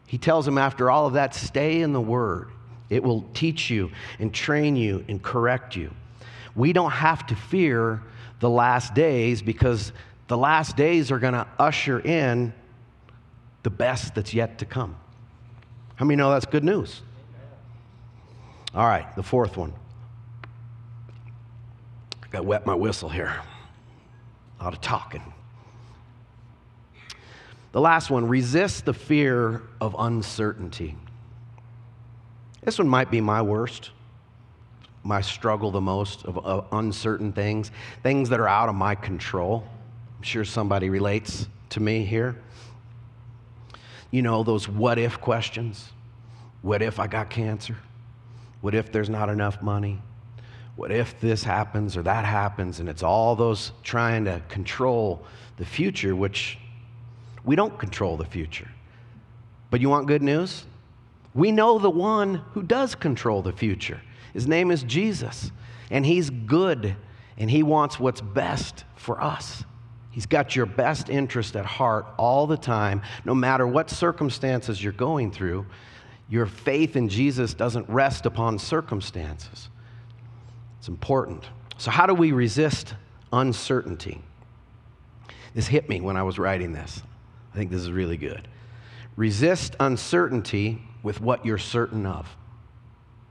He 0.08 0.18
tells 0.18 0.48
him 0.48 0.58
after 0.58 0.92
all 0.92 1.08
of 1.08 1.14
that, 1.14 1.34
stay 1.34 1.82
in 1.82 1.94
the 1.94 2.02
Word. 2.02 2.50
It 2.90 3.04
will 3.04 3.26
teach 3.34 3.70
you 3.70 3.92
and 4.20 4.34
train 4.34 4.76
you 4.76 5.06
and 5.08 5.22
correct 5.22 5.76
you. 5.76 5.92
We 6.56 6.74
don't 6.74 6.92
have 6.92 7.26
to 7.28 7.36
fear 7.36 8.02
the 8.42 8.50
last 8.50 8.94
days 8.94 9.42
because 9.42 9.94
the 10.28 10.38
last 10.38 10.76
days 10.76 11.12
are 11.12 11.20
going 11.20 11.34
to 11.34 11.48
usher 11.58 12.00
in 12.00 12.54
the 13.64 13.70
best 13.70 14.16
that's 14.16 14.34
yet 14.34 14.58
to 14.60 14.66
come. 14.66 14.98
How 15.96 16.06
many 16.06 16.18
know 16.18 16.32
that's 16.32 16.46
good 16.46 16.64
news? 16.64 17.02
All 18.74 18.88
right, 18.88 19.14
the 19.16 19.24
fourth 19.24 19.58
one. 19.58 19.74
I 22.24 22.28
got 22.30 22.46
wet 22.46 22.66
my 22.66 22.76
whistle 22.76 23.10
here. 23.10 23.42
A 24.60 24.64
lot 24.64 24.74
of 24.74 24.80
talking. 24.80 25.34
The 27.74 27.82
last 27.82 28.10
one 28.10 28.28
resist 28.28 28.86
the 28.86 28.94
fear 28.94 29.62
of 29.82 29.96
uncertainty. 29.98 30.96
This 32.64 32.78
one 32.78 32.88
might 32.88 33.12
be 33.12 33.20
my 33.20 33.42
worst, 33.42 33.92
my 35.04 35.20
struggle 35.20 35.72
the 35.72 35.82
most 35.82 36.24
of, 36.26 36.38
of 36.46 36.68
uncertain 36.72 37.34
things, 37.34 37.72
things 38.04 38.30
that 38.30 38.40
are 38.40 38.48
out 38.48 38.70
of 38.70 38.76
my 38.76 38.96
control. 38.96 39.68
I'm 40.18 40.24
sure 40.24 40.46
somebody 40.46 40.90
relates 40.90 41.48
to 41.70 41.80
me 41.80 42.06
here. 42.06 42.38
You 44.12 44.22
know, 44.22 44.44
those 44.44 44.68
what 44.68 44.98
if 44.98 45.20
questions. 45.20 45.90
What 46.62 46.82
if 46.82 47.00
I 47.00 47.08
got 47.08 47.30
cancer? 47.30 47.76
What 48.62 48.76
if 48.76 48.92
there's 48.92 49.10
not 49.10 49.30
enough 49.30 49.62
money? 49.62 50.02
What 50.76 50.92
if 50.92 51.20
this 51.20 51.44
happens 51.44 51.98
or 51.98 52.04
that 52.04 52.26
happens? 52.26 52.80
And 52.80 52.88
it's 52.88 53.04
all 53.04 53.36
those 53.36 53.72
trying 53.84 54.26
to 54.26 54.42
control 54.48 55.26
the 55.58 55.66
future, 55.66 56.16
which 56.16 56.58
we 57.44 57.56
don't 57.56 57.78
control 57.78 58.18
the 58.18 58.26
future. 58.26 58.70
But 59.70 59.82
you 59.82 59.90
want 59.90 60.08
good 60.08 60.22
news? 60.22 60.66
We 61.34 61.52
know 61.52 61.80
the 61.80 61.90
one 61.90 62.36
who 62.54 62.64
does 62.64 62.96
control 62.96 63.42
the 63.42 63.52
future. 63.52 64.02
His 64.34 64.48
name 64.48 64.72
is 64.72 64.84
Jesus, 64.84 65.52
and 65.90 66.06
he's 66.06 66.30
good, 66.30 66.96
and 67.38 67.50
he 67.50 67.64
wants 67.64 68.00
what's 68.00 68.22
best 68.22 68.86
for 68.96 69.22
us. 69.22 69.64
He's 70.12 70.26
got 70.26 70.56
your 70.56 70.66
best 70.66 71.10
interest 71.10 71.56
at 71.56 71.66
heart 71.66 72.06
all 72.18 72.48
the 72.48 72.58
time, 72.58 73.02
no 73.24 73.34
matter 73.34 73.66
what 73.66 73.90
circumstances 73.90 74.84
you're 74.84 74.94
going 74.94 75.32
through. 75.32 75.66
Your 76.32 76.46
faith 76.46 76.96
in 76.96 77.10
Jesus 77.10 77.54
doesn't 77.54 77.90
rest 77.90 78.26
upon 78.26 78.58
circumstances. 78.58 79.68
It's 80.80 80.88
important. 80.88 81.44
So, 81.78 81.92
how 81.92 82.06
do 82.06 82.14
we 82.14 82.32
resist 82.32 82.96
uncertainty? 83.34 84.22
This 85.54 85.68
hit 85.68 85.90
me 85.90 86.00
when 86.00 86.16
I 86.16 86.24
was 86.24 86.40
writing 86.40 86.72
this. 86.72 87.04
I 87.54 87.58
think 87.58 87.70
this 87.70 87.82
is 87.82 87.92
really 87.92 88.16
good. 88.16 88.48
Resist 89.18 89.76
uncertainty 89.82 90.82
with 91.04 91.20
what 91.20 91.46
you're 91.46 91.58
certain 91.58 92.06
of. 92.06 92.34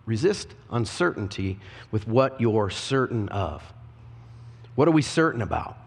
Resist 0.04 0.48
uncertainty 0.70 1.58
with 1.90 2.06
what 2.06 2.38
you're 2.38 2.68
certain 2.68 3.30
of. 3.30 3.62
What 4.74 4.88
are 4.88 4.92
we 4.92 5.00
certain 5.00 5.40
about? 5.40 5.78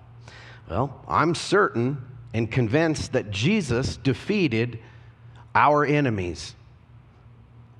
Well, 0.67 0.99
I'm 1.07 1.35
certain 1.35 2.03
and 2.33 2.51
convinced 2.51 3.11
that 3.11 3.29
Jesus 3.29 3.97
defeated 3.97 4.79
our 5.53 5.85
enemies 5.85 6.55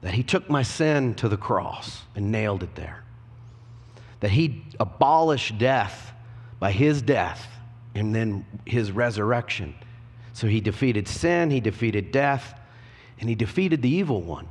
that 0.04 0.14
he 0.14 0.22
took 0.22 0.50
my 0.50 0.62
sin 0.62 1.16
to 1.16 1.30
the 1.30 1.38
cross 1.38 2.04
and 2.14 2.30
nailed 2.30 2.62
it 2.62 2.76
there. 2.76 3.04
That 4.20 4.32
he 4.32 4.64
abolished 4.80 5.58
death 5.58 6.12
by 6.60 6.72
his 6.72 7.02
death 7.02 7.48
and 7.96 8.14
then 8.14 8.46
his 8.66 8.92
resurrection. 8.92 9.74
So 10.34 10.48
he 10.48 10.60
defeated 10.60 11.08
sin, 11.08 11.50
he 11.50 11.62
defeated 11.62 12.12
death, 12.12 12.60
and 13.20 13.30
he 13.30 13.36
defeated 13.36 13.82
the 13.82 13.90
evil 13.90 14.22
one 14.22 14.48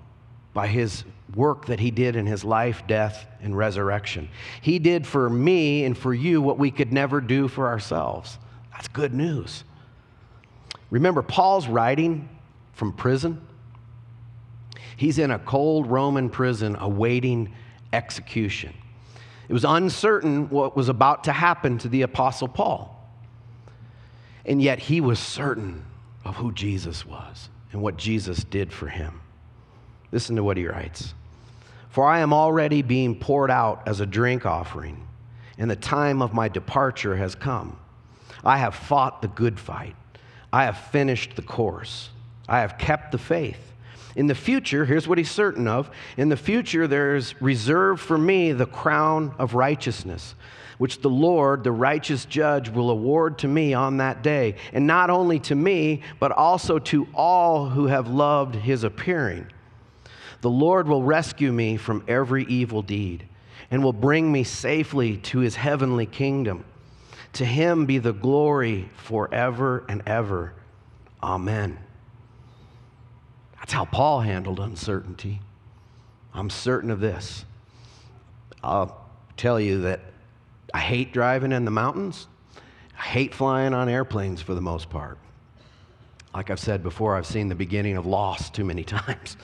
by 0.55 0.69
his 0.69 1.05
work 1.35 1.67
that 1.67 1.81
he 1.81 1.91
did 1.91 2.17
in 2.17 2.27
his 2.27 2.45
life, 2.45 2.83
death, 2.87 3.27
and 3.43 3.57
resurrection. 3.57 4.31
He 4.63 4.79
did 4.79 5.07
for 5.07 5.29
me 5.29 5.85
and 5.85 5.97
for 5.97 6.15
you 6.15 6.41
what 6.41 6.59
we 6.59 6.71
could 6.71 6.93
never 6.93 7.21
do 7.21 7.47
for 7.49 7.69
ourselves. 7.69 8.39
That's 8.73 8.89
good 8.89 9.13
news. 9.13 9.65
Remember, 10.91 11.21
Paul's 11.21 11.69
writing 11.69 12.29
from 12.73 12.93
prison. 12.93 13.47
He's 15.03 15.19
in 15.19 15.33
a 15.33 15.39
cold 15.41 15.91
Roman 15.91 16.31
prison 16.31 16.77
awaiting 16.79 17.53
execution. 17.93 18.73
It 19.49 19.53
was 19.53 19.65
uncertain 19.65 20.49
what 20.49 20.77
was 20.77 20.89
about 20.89 21.25
to 21.25 21.33
happen 21.33 21.79
to 21.79 21.89
the 21.89 22.03
Apostle 22.03 22.47
Paul. 22.47 23.05
And 24.47 24.63
yet 24.63 24.79
he 24.79 25.01
was 25.01 25.19
certain 25.19 25.85
of 26.25 26.37
who 26.37 26.53
Jesus 26.53 27.05
was 27.05 27.49
and 27.73 27.83
what 27.83 27.97
Jesus 27.97 28.45
did 28.45 28.73
for 28.73 28.87
him. 28.87 29.21
Listen 30.13 30.37
to 30.37 30.45
what 30.45 30.57
he 30.57 30.69
writes 30.69 31.15
For 31.89 32.07
I 32.07 32.21
am 32.21 32.33
already 32.33 32.83
being 32.83 33.19
poured 33.19 33.51
out 33.51 33.83
as 33.89 33.99
a 33.99 34.07
drink 34.07 34.47
offering, 34.47 35.09
and 35.59 35.69
the 35.69 35.75
time 35.75 36.23
of 36.23 36.33
my 36.33 36.47
departure 36.47 37.17
has 37.17 37.35
come. 37.35 37.77
I 38.45 38.59
have 38.59 38.77
fought 38.77 39.21
the 39.21 39.27
good 39.27 39.59
fight, 39.59 39.97
I 40.53 40.67
have 40.67 40.79
finished 40.79 41.35
the 41.35 41.43
course, 41.43 42.11
I 42.49 42.61
have 42.61 42.79
kept 42.79 43.11
the 43.11 43.19
faith. 43.19 43.72
In 44.15 44.27
the 44.27 44.35
future, 44.35 44.85
here's 44.85 45.09
what 45.09 45.19
he's 45.19 45.31
certain 45.31 45.67
of 45.67 45.91
in 46.17 46.29
the 46.29 46.37
future, 46.37 46.87
there's 46.87 47.41
reserved 47.41 48.01
for 48.01 48.19
me 48.19 48.53
the 48.53 48.67
crown 48.67 49.35
of 49.39 49.55
righteousness, 49.55 50.35
which 50.79 51.01
the 51.01 51.11
Lord, 51.11 51.65
the 51.65 51.73
righteous 51.73 52.25
judge, 52.25 52.69
will 52.69 52.91
award 52.91 53.39
to 53.39 53.49
me 53.49 53.73
on 53.73 53.99
that 53.99 54.23
day. 54.23 54.57
And 54.73 54.87
not 54.87 55.11
only 55.11 55.39
to 55.41 55.55
me, 55.55 56.03
but 56.19 56.33
also 56.33 56.79
to 56.79 57.09
all 57.15 57.69
who 57.69 57.87
have 57.87 58.09
loved 58.09 58.55
his 58.55 58.85
appearing. 58.85 59.47
The 60.43 60.51
Lord 60.51 60.89
will 60.89 61.03
rescue 61.03 61.53
me 61.53 61.77
from 61.77 62.05
every 62.09 62.45
evil 62.45 62.83
deed 62.83 63.27
and 63.71 63.83
will 63.83 63.93
bring 63.93 64.31
me 64.31 64.45
safely 64.45 65.17
to 65.17 65.39
his 65.39 65.55
heavenly 65.55 66.05
kingdom. 66.05 66.65
To 67.35 67.45
him 67.47 67.87
be 67.87 67.99
the 67.99 68.13
glory 68.13 68.91
forever 68.97 69.85
and 69.89 70.03
ever. 70.05 70.53
Amen. 71.23 71.79
That's 73.63 73.75
how 73.75 73.85
Paul 73.85 74.23
handled 74.23 74.59
uncertainty. 74.59 75.41
I'm 76.35 76.51
certain 76.51 76.91
of 76.91 76.99
this. 76.99 77.45
I'll 78.61 79.09
tell 79.37 79.61
you 79.61 79.83
that 79.83 80.01
I 80.75 80.81
hate 80.81 81.13
driving 81.13 81.53
in 81.53 81.65
the 81.65 81.71
mountains. 81.71 82.27
I 82.99 83.03
hate 83.03 83.33
flying 83.33 83.73
on 83.73 83.89
airplanes 83.89 84.43
for 84.43 84.55
the 84.55 84.61
most 84.61 84.91
part. 84.91 85.17
Like 86.35 86.51
I've 86.51 86.59
said 86.59 86.83
before, 86.83 87.15
I've 87.15 87.27
seen 87.27 87.49
the 87.49 87.55
beginning 87.55 87.97
of 87.97 88.05
Lost 88.05 88.53
too 88.53 88.65
many 88.65 88.83
times. 88.85 89.37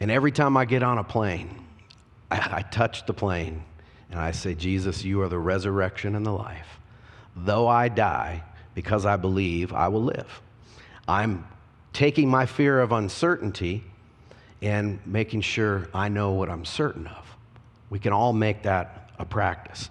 And 0.00 0.10
every 0.10 0.32
time 0.32 0.56
I 0.56 0.64
get 0.64 0.82
on 0.82 0.96
a 0.96 1.04
plane, 1.04 1.66
I, 2.30 2.38
I 2.56 2.62
touch 2.62 3.04
the 3.04 3.12
plane 3.12 3.64
and 4.10 4.18
I 4.18 4.30
say, 4.30 4.54
Jesus, 4.54 5.04
you 5.04 5.20
are 5.20 5.28
the 5.28 5.38
resurrection 5.38 6.14
and 6.14 6.24
the 6.24 6.32
life. 6.32 6.80
Though 7.36 7.68
I 7.68 7.88
die, 7.88 8.44
because 8.74 9.04
I 9.04 9.16
believe, 9.16 9.74
I 9.74 9.88
will 9.88 10.04
live. 10.04 10.40
I'm 11.06 11.44
taking 11.92 12.28
my 12.28 12.46
fear 12.46 12.80
of 12.80 12.92
uncertainty 12.92 13.84
and 14.60 14.98
making 15.06 15.40
sure 15.40 15.88
I 15.92 16.08
know 16.08 16.32
what 16.32 16.48
I'm 16.48 16.64
certain 16.64 17.06
of. 17.06 17.36
We 17.90 17.98
can 17.98 18.12
all 18.12 18.32
make 18.32 18.62
that 18.62 19.10
a 19.18 19.24
practice. 19.24 19.90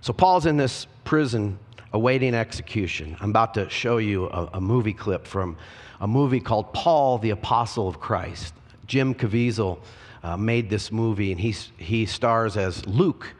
So 0.00 0.12
Paul's 0.12 0.46
in 0.46 0.56
this 0.56 0.86
prison 1.04 1.58
awaiting 1.92 2.34
execution. 2.34 3.16
I'm 3.20 3.30
about 3.30 3.54
to 3.54 3.68
show 3.70 3.98
you 3.98 4.26
a, 4.26 4.50
a 4.54 4.60
movie 4.60 4.92
clip 4.92 5.26
from 5.26 5.56
a 6.00 6.06
movie 6.06 6.40
called 6.40 6.72
Paul, 6.72 7.18
the 7.18 7.30
Apostle 7.30 7.88
of 7.88 8.00
Christ. 8.00 8.54
Jim 8.86 9.14
Caviezel 9.14 9.78
uh, 10.22 10.36
made 10.36 10.70
this 10.70 10.92
movie, 10.92 11.32
and 11.32 11.40
he, 11.40 11.54
he 11.76 12.06
stars 12.06 12.56
as 12.56 12.86
Luke, 12.86 13.34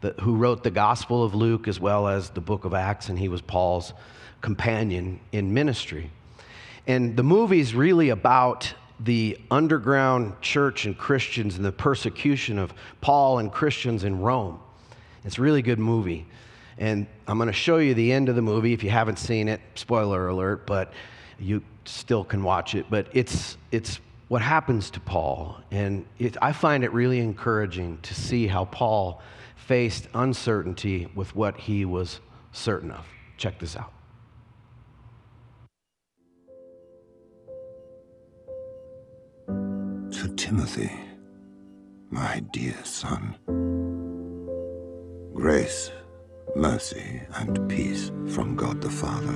the, 0.00 0.14
who 0.20 0.36
wrote 0.36 0.62
the 0.62 0.70
Gospel 0.70 1.24
of 1.24 1.34
Luke 1.34 1.68
as 1.68 1.80
well 1.80 2.08
as 2.08 2.30
the 2.30 2.40
book 2.40 2.64
of 2.64 2.74
Acts, 2.74 3.08
and 3.08 3.18
he 3.18 3.28
was 3.28 3.40
Paul's 3.40 3.92
companion 4.40 5.20
in 5.32 5.52
ministry. 5.54 6.10
And 6.86 7.16
the 7.16 7.22
movie 7.22 7.60
is 7.60 7.74
really 7.74 8.10
about 8.10 8.74
the 9.00 9.38
underground 9.50 10.40
church 10.40 10.84
and 10.86 10.96
Christians 10.96 11.56
and 11.56 11.64
the 11.64 11.72
persecution 11.72 12.58
of 12.58 12.72
Paul 13.00 13.38
and 13.38 13.50
Christians 13.50 14.04
in 14.04 14.20
Rome. 14.20 14.60
It's 15.24 15.38
a 15.38 15.42
really 15.42 15.62
good 15.62 15.78
movie. 15.78 16.26
And 16.76 17.06
I'm 17.26 17.38
going 17.38 17.46
to 17.46 17.52
show 17.52 17.78
you 17.78 17.94
the 17.94 18.12
end 18.12 18.28
of 18.28 18.36
the 18.36 18.42
movie 18.42 18.72
if 18.72 18.82
you 18.82 18.90
haven't 18.90 19.18
seen 19.18 19.48
it. 19.48 19.60
Spoiler 19.74 20.28
alert, 20.28 20.66
but 20.66 20.92
you 21.38 21.62
still 21.84 22.24
can 22.24 22.42
watch 22.42 22.74
it. 22.74 22.86
But 22.90 23.08
it's, 23.12 23.56
it's 23.72 24.00
what 24.28 24.42
happens 24.42 24.90
to 24.90 25.00
Paul. 25.00 25.60
And 25.70 26.04
it, 26.18 26.36
I 26.42 26.52
find 26.52 26.84
it 26.84 26.92
really 26.92 27.20
encouraging 27.20 27.98
to 28.02 28.14
see 28.14 28.46
how 28.46 28.66
Paul 28.66 29.22
faced 29.56 30.08
uncertainty 30.14 31.08
with 31.14 31.34
what 31.34 31.56
he 31.56 31.84
was 31.84 32.20
certain 32.52 32.90
of. 32.90 33.06
Check 33.38 33.58
this 33.58 33.76
out. 33.76 33.93
To 40.24 40.30
Timothy, 40.36 40.90
my 42.10 42.42
dear 42.50 42.82
son, 42.82 43.36
grace, 45.34 45.90
mercy, 46.56 47.20
and 47.34 47.68
peace 47.68 48.10
from 48.28 48.56
God 48.56 48.80
the 48.80 48.88
Father 48.88 49.34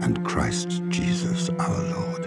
and 0.00 0.24
Christ 0.24 0.80
Jesus 0.88 1.50
our 1.58 1.82
Lord. 1.94 2.24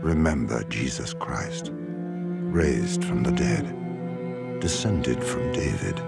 Remember 0.00 0.62
Jesus 0.68 1.12
Christ, 1.12 1.72
raised 1.72 3.02
from 3.02 3.24
the 3.24 3.32
dead, 3.32 4.60
descended 4.60 5.24
from 5.24 5.50
David 5.50 6.00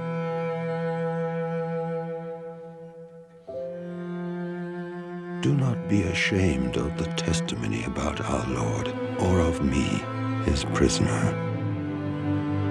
Do 5.43 5.55
not 5.55 5.89
be 5.89 6.03
ashamed 6.03 6.77
of 6.77 6.99
the 6.99 7.07
testimony 7.15 7.85
about 7.85 8.21
our 8.21 8.47
Lord 8.47 8.89
or 9.21 9.41
of 9.41 9.65
me, 9.65 10.03
his 10.45 10.65
prisoner. 10.65 11.33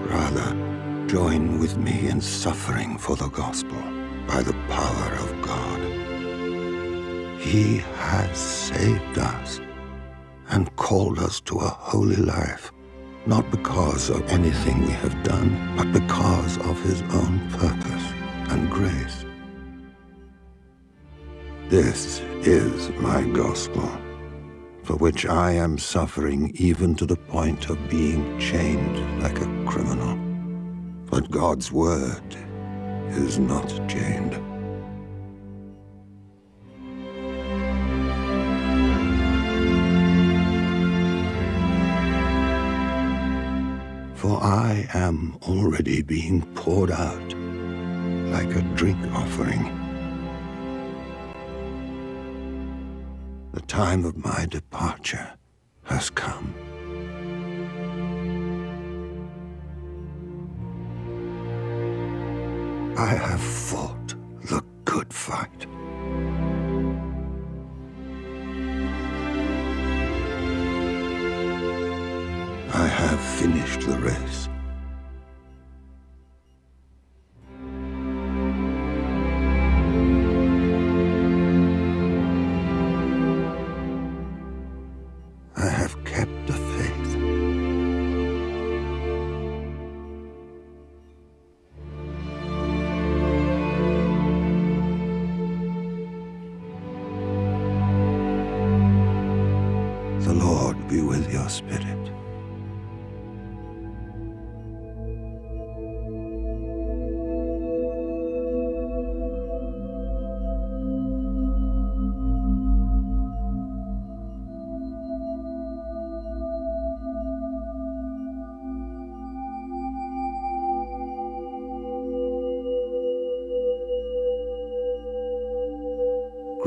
Rather, 0.07 1.07
join 1.07 1.57
with 1.57 1.78
me 1.78 2.07
in 2.09 2.22
suffering 2.22 2.99
for 2.99 3.15
the 3.15 3.30
gospel 3.30 3.82
by 4.28 4.43
the 4.43 4.53
power 4.67 5.13
of 5.13 5.41
God. 5.41 5.80
He 7.41 7.78
has 7.78 8.38
saved 8.38 9.17
us 9.17 9.59
and 10.49 10.76
called 10.76 11.17
us 11.17 11.39
to 11.41 11.57
a 11.57 11.70
holy 11.70 12.17
life, 12.17 12.72
not 13.26 13.49
because 13.49 14.11
of 14.11 14.22
anything 14.30 14.82
we 14.82 14.91
have 14.91 15.24
done, 15.24 15.76
but 15.76 15.91
because 15.91 16.59
of 16.59 16.80
his 16.84 17.01
own 17.01 17.49
purpose 17.49 18.13
and 18.51 18.70
grace. 18.70 19.26
This 21.70 22.20
is 22.41 22.89
my 22.97 23.22
gospel, 23.26 23.88
for 24.82 24.95
which 24.95 25.28
I 25.28 25.51
am 25.51 25.78
suffering 25.78 26.51
even 26.55 26.95
to 26.95 27.05
the 27.05 27.15
point 27.15 27.70
of 27.70 27.78
being 27.88 28.39
chained 28.39 29.22
like 29.22 29.39
a 29.39 29.65
criminal. 29.67 30.17
But 31.11 31.30
God's 31.30 31.72
word 31.72 32.36
is 33.09 33.38
not 33.38 33.67
chained. 33.88 34.34
For 44.17 44.41
I 44.41 44.89
am 44.95 45.38
already 45.43 46.01
being 46.01 46.41
poured 46.55 46.89
out 46.89 47.34
like 48.32 48.55
a 48.55 48.63
drink 48.76 48.97
offering 49.13 49.79
The 53.52 53.62
time 53.62 54.06
of 54.06 54.18
my 54.18 54.45
departure 54.45 55.34
has 55.84 56.10
come. 56.10 56.54
I 62.97 63.08
have 63.08 63.41
fought 63.41 64.14
the 64.43 64.62
good 64.86 65.14
fight. 65.14 65.66
I 72.74 72.88
have 72.88 73.20
finished 73.20 73.82
the 73.82 73.97
race. 74.00 74.49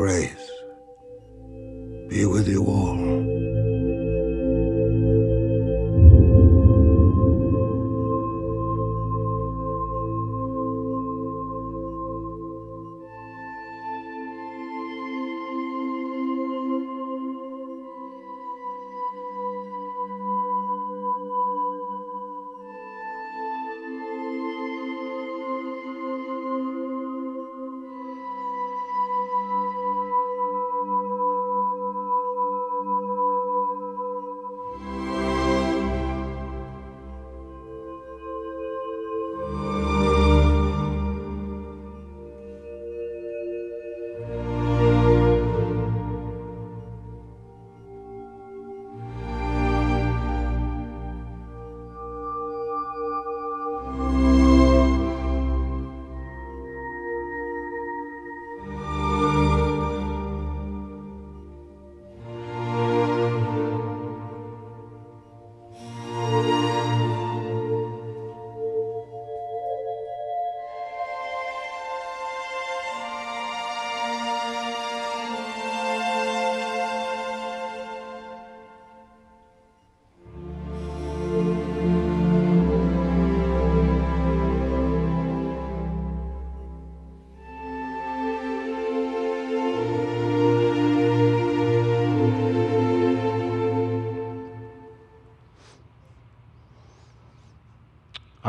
Grace 0.02 0.50
be 2.08 2.26
with 2.26 2.48
you 2.48 2.64
all. 2.66 3.01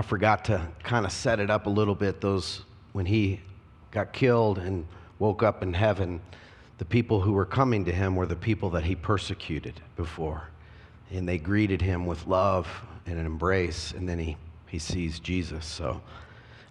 Forgot 0.03 0.45
to 0.45 0.67
kind 0.83 1.05
of 1.05 1.11
set 1.11 1.39
it 1.39 1.49
up 1.49 1.65
a 1.65 1.69
little 1.69 1.95
bit. 1.95 2.21
Those, 2.21 2.61
when 2.91 3.05
he 3.05 3.41
got 3.91 4.13
killed 4.13 4.59
and 4.59 4.85
woke 5.19 5.41
up 5.43 5.63
in 5.63 5.73
heaven, 5.73 6.21
the 6.77 6.85
people 6.85 7.21
who 7.21 7.33
were 7.33 7.45
coming 7.45 7.85
to 7.85 7.91
him 7.91 8.15
were 8.15 8.25
the 8.25 8.35
people 8.35 8.69
that 8.71 8.83
he 8.83 8.95
persecuted 8.95 9.79
before. 9.95 10.49
And 11.11 11.27
they 11.27 11.37
greeted 11.37 11.81
him 11.81 12.05
with 12.05 12.27
love 12.27 12.67
and 13.05 13.19
an 13.19 13.25
embrace, 13.25 13.93
and 13.95 14.07
then 14.07 14.19
he, 14.19 14.37
he 14.67 14.79
sees 14.79 15.19
Jesus. 15.19 15.65
So 15.65 16.01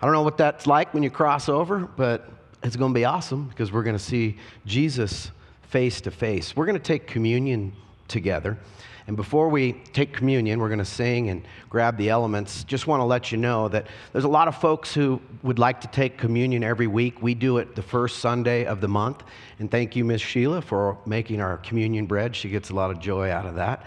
I 0.01 0.07
don't 0.07 0.15
know 0.15 0.23
what 0.23 0.37
that's 0.37 0.67
like 0.67 0.93
when 0.95 1.03
you 1.03 1.11
cross 1.11 1.49
over, 1.49 1.81
but 1.81 2.29
it's 2.63 2.77
going 2.77 2.93
to 2.93 2.95
be 2.95 3.05
awesome 3.05 3.49
because 3.49 3.73
we're 3.73 3.83
going 3.83 3.97
to 3.97 4.03
see 4.03 4.39
Jesus 4.67 5.31
face 5.63 6.01
to 6.03 6.11
face. 6.11 6.57
We're 6.57 6.67
going 6.67 6.79
to 6.79 6.83
take 6.83 7.07
communion 7.07 7.73
together. 8.09 8.59
And 9.07 9.17
before 9.17 9.49
we 9.49 9.73
take 9.93 10.13
communion, 10.13 10.61
we're 10.61 10.69
going 10.69 10.79
to 10.79 10.85
sing 10.85 11.29
and 11.31 11.43
grab 11.69 11.97
the 11.97 12.09
elements. 12.09 12.65
Just 12.65 12.87
want 12.87 13.01
to 13.01 13.05
let 13.05 13.33
you 13.33 13.39
know 13.39 13.69
that 13.69 13.89
there's 14.13 14.25
a 14.25 14.29
lot 14.29 14.47
of 14.47 14.57
folks 14.57 14.95
who 14.95 15.21
would 15.43 15.59
like 15.59 15.81
to 15.81 15.89
take 15.89 16.17
communion 16.17 16.63
every 16.63 16.87
week. 16.87 17.21
We 17.21 17.35
do 17.35 17.59
it 17.59 17.75
the 17.75 17.83
first 17.83 18.19
Sunday 18.19 18.65
of 18.65 18.81
the 18.81 18.89
month. 18.89 19.23
And 19.59 19.71
thank 19.71 19.97
you, 19.97 20.05
Miss 20.05 20.21
Sheila, 20.21 20.63
for 20.63 20.99
making 21.05 21.41
our 21.41 21.59
communion 21.59 22.07
bread. 22.07 22.37
She 22.37 22.49
gets 22.49 22.71
a 22.71 22.75
lot 22.75 22.91
of 22.91 23.01
joy 23.01 23.31
out 23.31 23.47
of 23.47 23.57
that. 23.57 23.87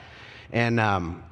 And, 0.52 0.80
um, 0.80 1.24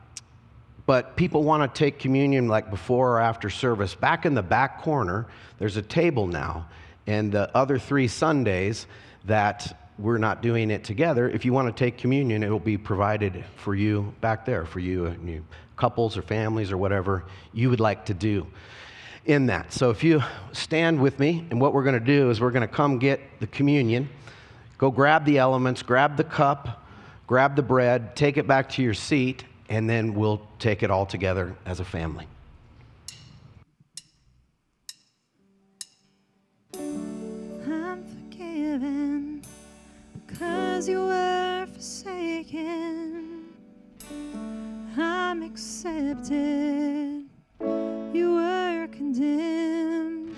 but 0.86 1.16
people 1.18 1.44
want 1.44 1.74
to 1.74 1.78
take 1.78 2.00
communion 2.00 2.48
like 2.48 2.70
before 2.70 3.18
or 3.18 3.20
after 3.20 3.50
service. 3.50 3.96
Back 3.96 4.26
in 4.26 4.34
the 4.34 4.42
back 4.42 4.82
corner, 4.82 5.28
there's 5.60 5.78
a 5.78 5.82
table 5.82 6.28
now. 6.28 6.68
And 7.06 7.32
the 7.32 7.56
other 7.56 7.78
three 7.78 8.08
Sundays 8.08 8.88
that 9.26 9.83
we're 9.98 10.18
not 10.18 10.42
doing 10.42 10.72
it 10.72 10.84
together, 10.84 11.30
if 11.30 11.46
you 11.46 11.54
want 11.54 11.76
to 11.76 11.86
take 11.86 11.98
communion, 11.98 12.44
it 12.44 12.50
will 12.50 12.60
be 12.60 12.78
provided 12.78 13.44
for 13.56 13.76
you 13.76 14.14
back 14.22 14.46
there, 14.46 14.66
for 14.66 14.80
you 14.80 15.06
and 15.06 15.30
you, 15.30 15.46
couples 15.76 16.18
or 16.18 16.22
families 16.22 16.72
or 16.72 16.78
whatever 16.78 17.26
you 17.54 17.70
would 17.70 17.80
like 17.80 18.06
to 18.06 18.14
do 18.14 18.48
in 19.26 19.46
that. 19.46 19.72
So 19.72 19.90
if 19.90 20.04
you 20.04 20.22
stand 20.52 21.00
with 21.00 21.20
me, 21.20 21.46
and 21.50 21.62
what 21.62 21.74
we're 21.74 21.84
going 21.84 22.00
to 22.00 22.06
do 22.06 22.30
is 22.30 22.42
we're 22.42 22.52
going 22.52 22.68
to 22.68 22.74
come 22.74 23.00
get 23.00 23.22
the 23.40 23.48
communion, 23.48 24.10
go 24.78 24.92
grab 24.92 25.26
the 25.26 25.38
elements, 25.38 25.82
grab 25.82 26.18
the 26.18 26.24
cup, 26.24 26.86
grab 27.28 27.56
the 27.56 27.62
bread, 27.62 28.16
take 28.16 28.38
it 28.38 28.48
back 28.48 28.70
to 28.70 28.82
your 28.82 28.94
seat, 28.94 29.46
and 29.70 29.90
then 29.90 30.14
we'll 30.14 30.42
take 30.60 30.84
it 30.84 30.92
all 30.92 31.06
together 31.06 31.56
as 31.66 31.80
a 31.80 31.86
family. 31.86 32.28
Accepted, 45.54 47.30
you 48.12 48.34
were 48.34 48.88
condemned. 48.92 50.36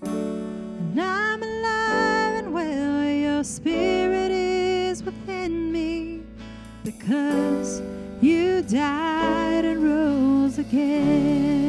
And 0.00 0.98
I'm 0.98 1.42
alive 1.42 2.36
and 2.36 2.54
well, 2.54 3.04
your 3.10 3.44
spirit 3.44 4.30
is 4.30 5.02
within 5.02 5.70
me 5.70 6.22
because 6.82 7.82
you 8.22 8.62
died 8.62 9.66
and 9.66 9.84
rose 9.84 10.56
again. 10.56 11.61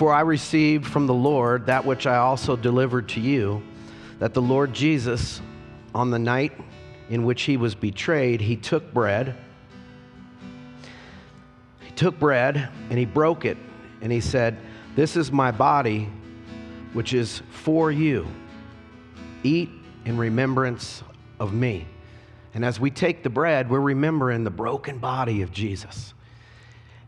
For 0.00 0.14
I 0.14 0.22
received 0.22 0.86
from 0.86 1.06
the 1.06 1.12
Lord 1.12 1.66
that 1.66 1.84
which 1.84 2.06
I 2.06 2.16
also 2.16 2.56
delivered 2.56 3.10
to 3.10 3.20
you, 3.20 3.62
that 4.18 4.32
the 4.32 4.40
Lord 4.40 4.72
Jesus, 4.72 5.42
on 5.94 6.10
the 6.10 6.18
night 6.18 6.58
in 7.10 7.26
which 7.26 7.42
he 7.42 7.58
was 7.58 7.74
betrayed, 7.74 8.40
he 8.40 8.56
took 8.56 8.94
bread. 8.94 9.36
He 11.80 11.90
took 11.90 12.18
bread 12.18 12.70
and 12.88 12.98
he 12.98 13.04
broke 13.04 13.44
it, 13.44 13.58
and 14.00 14.10
he 14.10 14.22
said, 14.22 14.56
This 14.96 15.16
is 15.18 15.30
my 15.30 15.50
body, 15.50 16.08
which 16.94 17.12
is 17.12 17.42
for 17.50 17.92
you. 17.92 18.26
Eat 19.42 19.68
in 20.06 20.16
remembrance 20.16 21.02
of 21.38 21.52
me. 21.52 21.86
And 22.54 22.64
as 22.64 22.80
we 22.80 22.90
take 22.90 23.22
the 23.22 23.28
bread, 23.28 23.68
we're 23.68 23.80
remembering 23.80 24.44
the 24.44 24.50
broken 24.50 24.96
body 24.96 25.42
of 25.42 25.52
Jesus. 25.52 26.14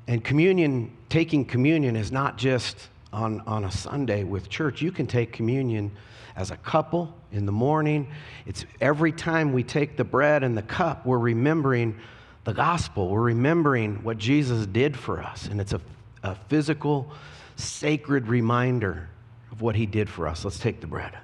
And 0.06 0.22
communion, 0.24 0.96
taking 1.08 1.44
communion 1.44 1.96
is 1.96 2.10
not 2.10 2.36
just 2.36 2.88
on, 3.12 3.40
on 3.42 3.64
a 3.64 3.70
Sunday 3.70 4.24
with 4.24 4.48
church. 4.48 4.82
You 4.82 4.90
can 4.90 5.06
take 5.06 5.32
communion 5.32 5.92
as 6.34 6.50
a 6.50 6.56
couple 6.56 7.14
in 7.30 7.46
the 7.46 7.52
morning. 7.52 8.08
It's 8.46 8.64
every 8.80 9.12
time 9.12 9.52
we 9.52 9.62
take 9.62 9.96
the 9.96 10.04
bread 10.04 10.42
and 10.42 10.56
the 10.56 10.62
cup, 10.62 11.06
we're 11.06 11.18
remembering 11.18 11.98
the 12.44 12.52
gospel. 12.52 13.08
We're 13.08 13.20
remembering 13.20 14.02
what 14.02 14.18
Jesus 14.18 14.66
did 14.66 14.96
for 14.96 15.22
us. 15.22 15.46
And 15.46 15.60
it's 15.60 15.72
a, 15.72 15.80
a 16.22 16.34
physical, 16.48 17.12
sacred 17.56 18.28
reminder 18.28 19.08
of 19.52 19.60
what 19.60 19.76
he 19.76 19.86
did 19.86 20.08
for 20.08 20.26
us. 20.26 20.44
Let's 20.44 20.58
take 20.58 20.80
the 20.80 20.86
bread. 20.86 21.16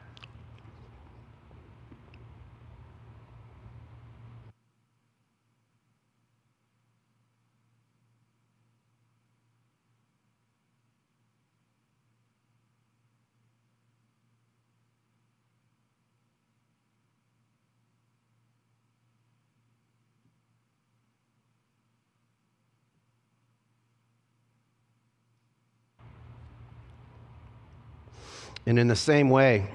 And 28.69 28.79
in 28.79 28.87
the 28.87 28.97
same 28.97 29.31
way, 29.31 29.67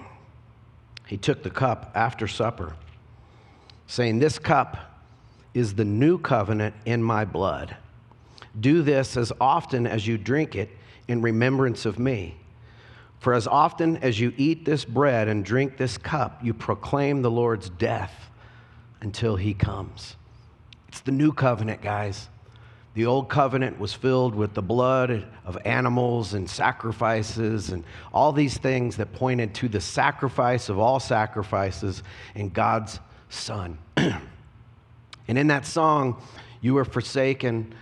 he 1.07 1.17
took 1.17 1.41
the 1.41 1.49
cup 1.49 1.91
after 1.95 2.27
supper, 2.27 2.75
saying, 3.87 4.19
This 4.19 4.37
cup 4.37 5.01
is 5.55 5.73
the 5.73 5.83
new 5.83 6.19
covenant 6.19 6.75
in 6.85 7.01
my 7.01 7.25
blood. 7.25 7.75
Do 8.59 8.83
this 8.83 9.17
as 9.17 9.33
often 9.41 9.87
as 9.87 10.05
you 10.05 10.19
drink 10.19 10.55
it 10.55 10.69
in 11.07 11.23
remembrance 11.23 11.87
of 11.87 11.97
me. 11.97 12.37
For 13.19 13.33
as 13.33 13.47
often 13.47 13.97
as 13.97 14.19
you 14.19 14.31
eat 14.37 14.63
this 14.63 14.85
bread 14.85 15.27
and 15.27 15.43
drink 15.43 15.75
this 15.77 15.97
cup, 15.97 16.43
you 16.43 16.53
proclaim 16.53 17.23
the 17.23 17.31
Lord's 17.31 17.69
death 17.69 18.29
until 19.01 19.37
he 19.37 19.55
comes. 19.55 20.17
It's 20.89 20.99
the 20.99 21.11
new 21.11 21.33
covenant, 21.33 21.81
guys. 21.81 22.29
The 22.93 23.07
old 23.07 23.27
covenant 23.27 23.79
was 23.79 23.93
filled 23.93 24.35
with 24.35 24.53
the 24.53 24.61
blood 24.61 25.25
of 25.45 25.57
animals 25.65 26.35
and 26.35 26.47
sacrifices 26.47 27.71
and 27.71 27.83
all 28.13 28.31
these 28.31 28.57
things 28.57 28.97
that 28.97 29.13
pointed 29.13 29.55
to 29.55 29.67
the 29.67 29.81
sacrifice 29.81 30.69
of 30.69 30.77
all 30.77 30.99
sacrifices 30.99 32.03
in 32.35 32.49
God's 32.49 32.99
Son. 33.29 33.79
and 33.97 34.19
in 35.27 35.47
that 35.47 35.65
song, 35.65 36.21
you 36.61 36.75
were 36.75 36.85
forsaken. 36.85 37.73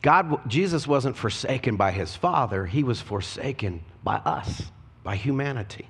God, 0.00 0.48
Jesus 0.48 0.86
wasn't 0.86 1.16
forsaken 1.16 1.76
by 1.76 1.90
his 1.90 2.14
Father, 2.14 2.66
he 2.66 2.84
was 2.84 3.00
forsaken 3.00 3.84
by 4.04 4.16
us, 4.16 4.62
by 5.02 5.16
humanity. 5.16 5.83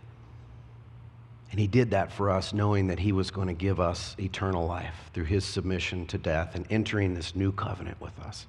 And 1.55 1.61
he 1.61 1.69
did 1.69 1.93
that 1.93 2.11
for 2.11 2.31
us, 2.31 2.53
knowing 2.53 2.89
that 2.89 2.99
he 2.99 3.13
was 3.13 3.31
going 3.31 3.47
to 3.47 3.55
give 3.55 3.79
us 3.79 4.17
eternal 4.19 4.67
life 4.67 5.09
through 5.13 5.27
his 5.27 5.45
submission 5.45 6.05
to 6.07 6.19
death 6.19 6.57
and 6.57 6.67
entering 6.69 7.15
this 7.15 7.37
new 7.37 7.53
covenant 7.53 8.01
with 8.01 8.19
us. 8.19 8.49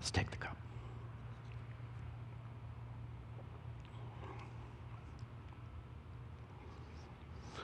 Let's 0.00 0.10
take 0.10 0.28
the 0.32 0.36
cup. 0.36 0.56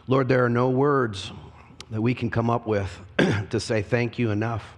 Lord, 0.06 0.28
there 0.28 0.44
are 0.44 0.48
no 0.48 0.70
words 0.70 1.32
that 1.90 2.00
we 2.00 2.14
can 2.14 2.30
come 2.30 2.48
up 2.48 2.64
with 2.64 2.96
to 3.50 3.58
say 3.58 3.82
thank 3.82 4.20
you 4.20 4.30
enough. 4.30 4.76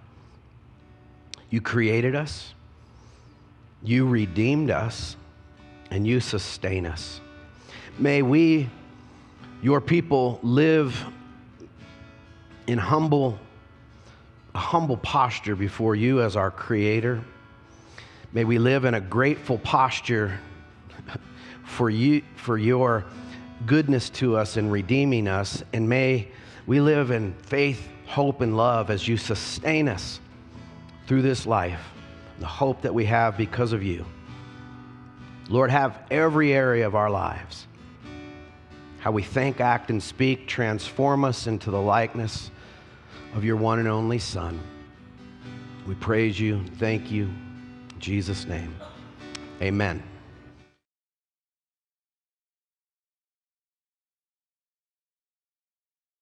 You 1.51 1.61
created 1.61 2.15
us, 2.15 2.55
you 3.83 4.07
redeemed 4.07 4.71
us, 4.71 5.17
and 5.91 6.07
you 6.07 6.19
sustain 6.19 6.87
us. 6.87 7.21
May 7.99 8.23
we 8.23 8.67
your 9.61 9.79
people 9.79 10.39
live 10.41 11.05
in 12.65 12.79
humble, 12.79 13.37
a 14.55 14.59
humble 14.59 14.97
posture 14.97 15.55
before 15.55 15.95
you 15.95 16.21
as 16.21 16.35
our 16.35 16.49
creator. 16.49 17.23
May 18.33 18.43
we 18.43 18.57
live 18.57 18.85
in 18.85 18.95
a 18.95 19.01
grateful 19.01 19.59
posture 19.59 20.39
for 21.65 21.89
you 21.89 22.23
for 22.35 22.57
your 22.57 23.05
goodness 23.67 24.09
to 24.09 24.35
us 24.35 24.57
and 24.57 24.71
redeeming 24.71 25.27
us. 25.27 25.63
And 25.73 25.87
may 25.87 26.29
we 26.65 26.81
live 26.81 27.11
in 27.11 27.33
faith, 27.43 27.87
hope, 28.07 28.41
and 28.41 28.57
love 28.57 28.89
as 28.89 29.07
you 29.07 29.15
sustain 29.15 29.87
us 29.87 30.19
through 31.05 31.21
this 31.21 31.45
life, 31.45 31.81
the 32.39 32.47
hope 32.47 32.81
that 32.81 32.93
we 32.93 33.05
have 33.05 33.37
because 33.37 33.73
of 33.73 33.83
you. 33.83 34.05
Lord, 35.49 35.69
have 35.69 35.99
every 36.09 36.53
area 36.53 36.87
of 36.87 36.95
our 36.95 37.09
lives 37.09 37.67
how 39.01 39.11
we 39.11 39.23
think, 39.23 39.59
act, 39.59 39.89
and 39.89 40.01
speak 40.01 40.47
transform 40.47 41.25
us 41.25 41.47
into 41.47 41.71
the 41.71 41.81
likeness 41.81 42.51
of 43.33 43.43
your 43.43 43.55
one 43.55 43.79
and 43.79 43.87
only 43.87 44.19
Son. 44.19 44.61
We 45.87 45.95
praise 45.95 46.39
you. 46.39 46.63
Thank 46.77 47.11
you. 47.11 47.25
In 47.25 47.99
Jesus' 47.99 48.45
name. 48.45 48.75
Amen. 49.59 50.03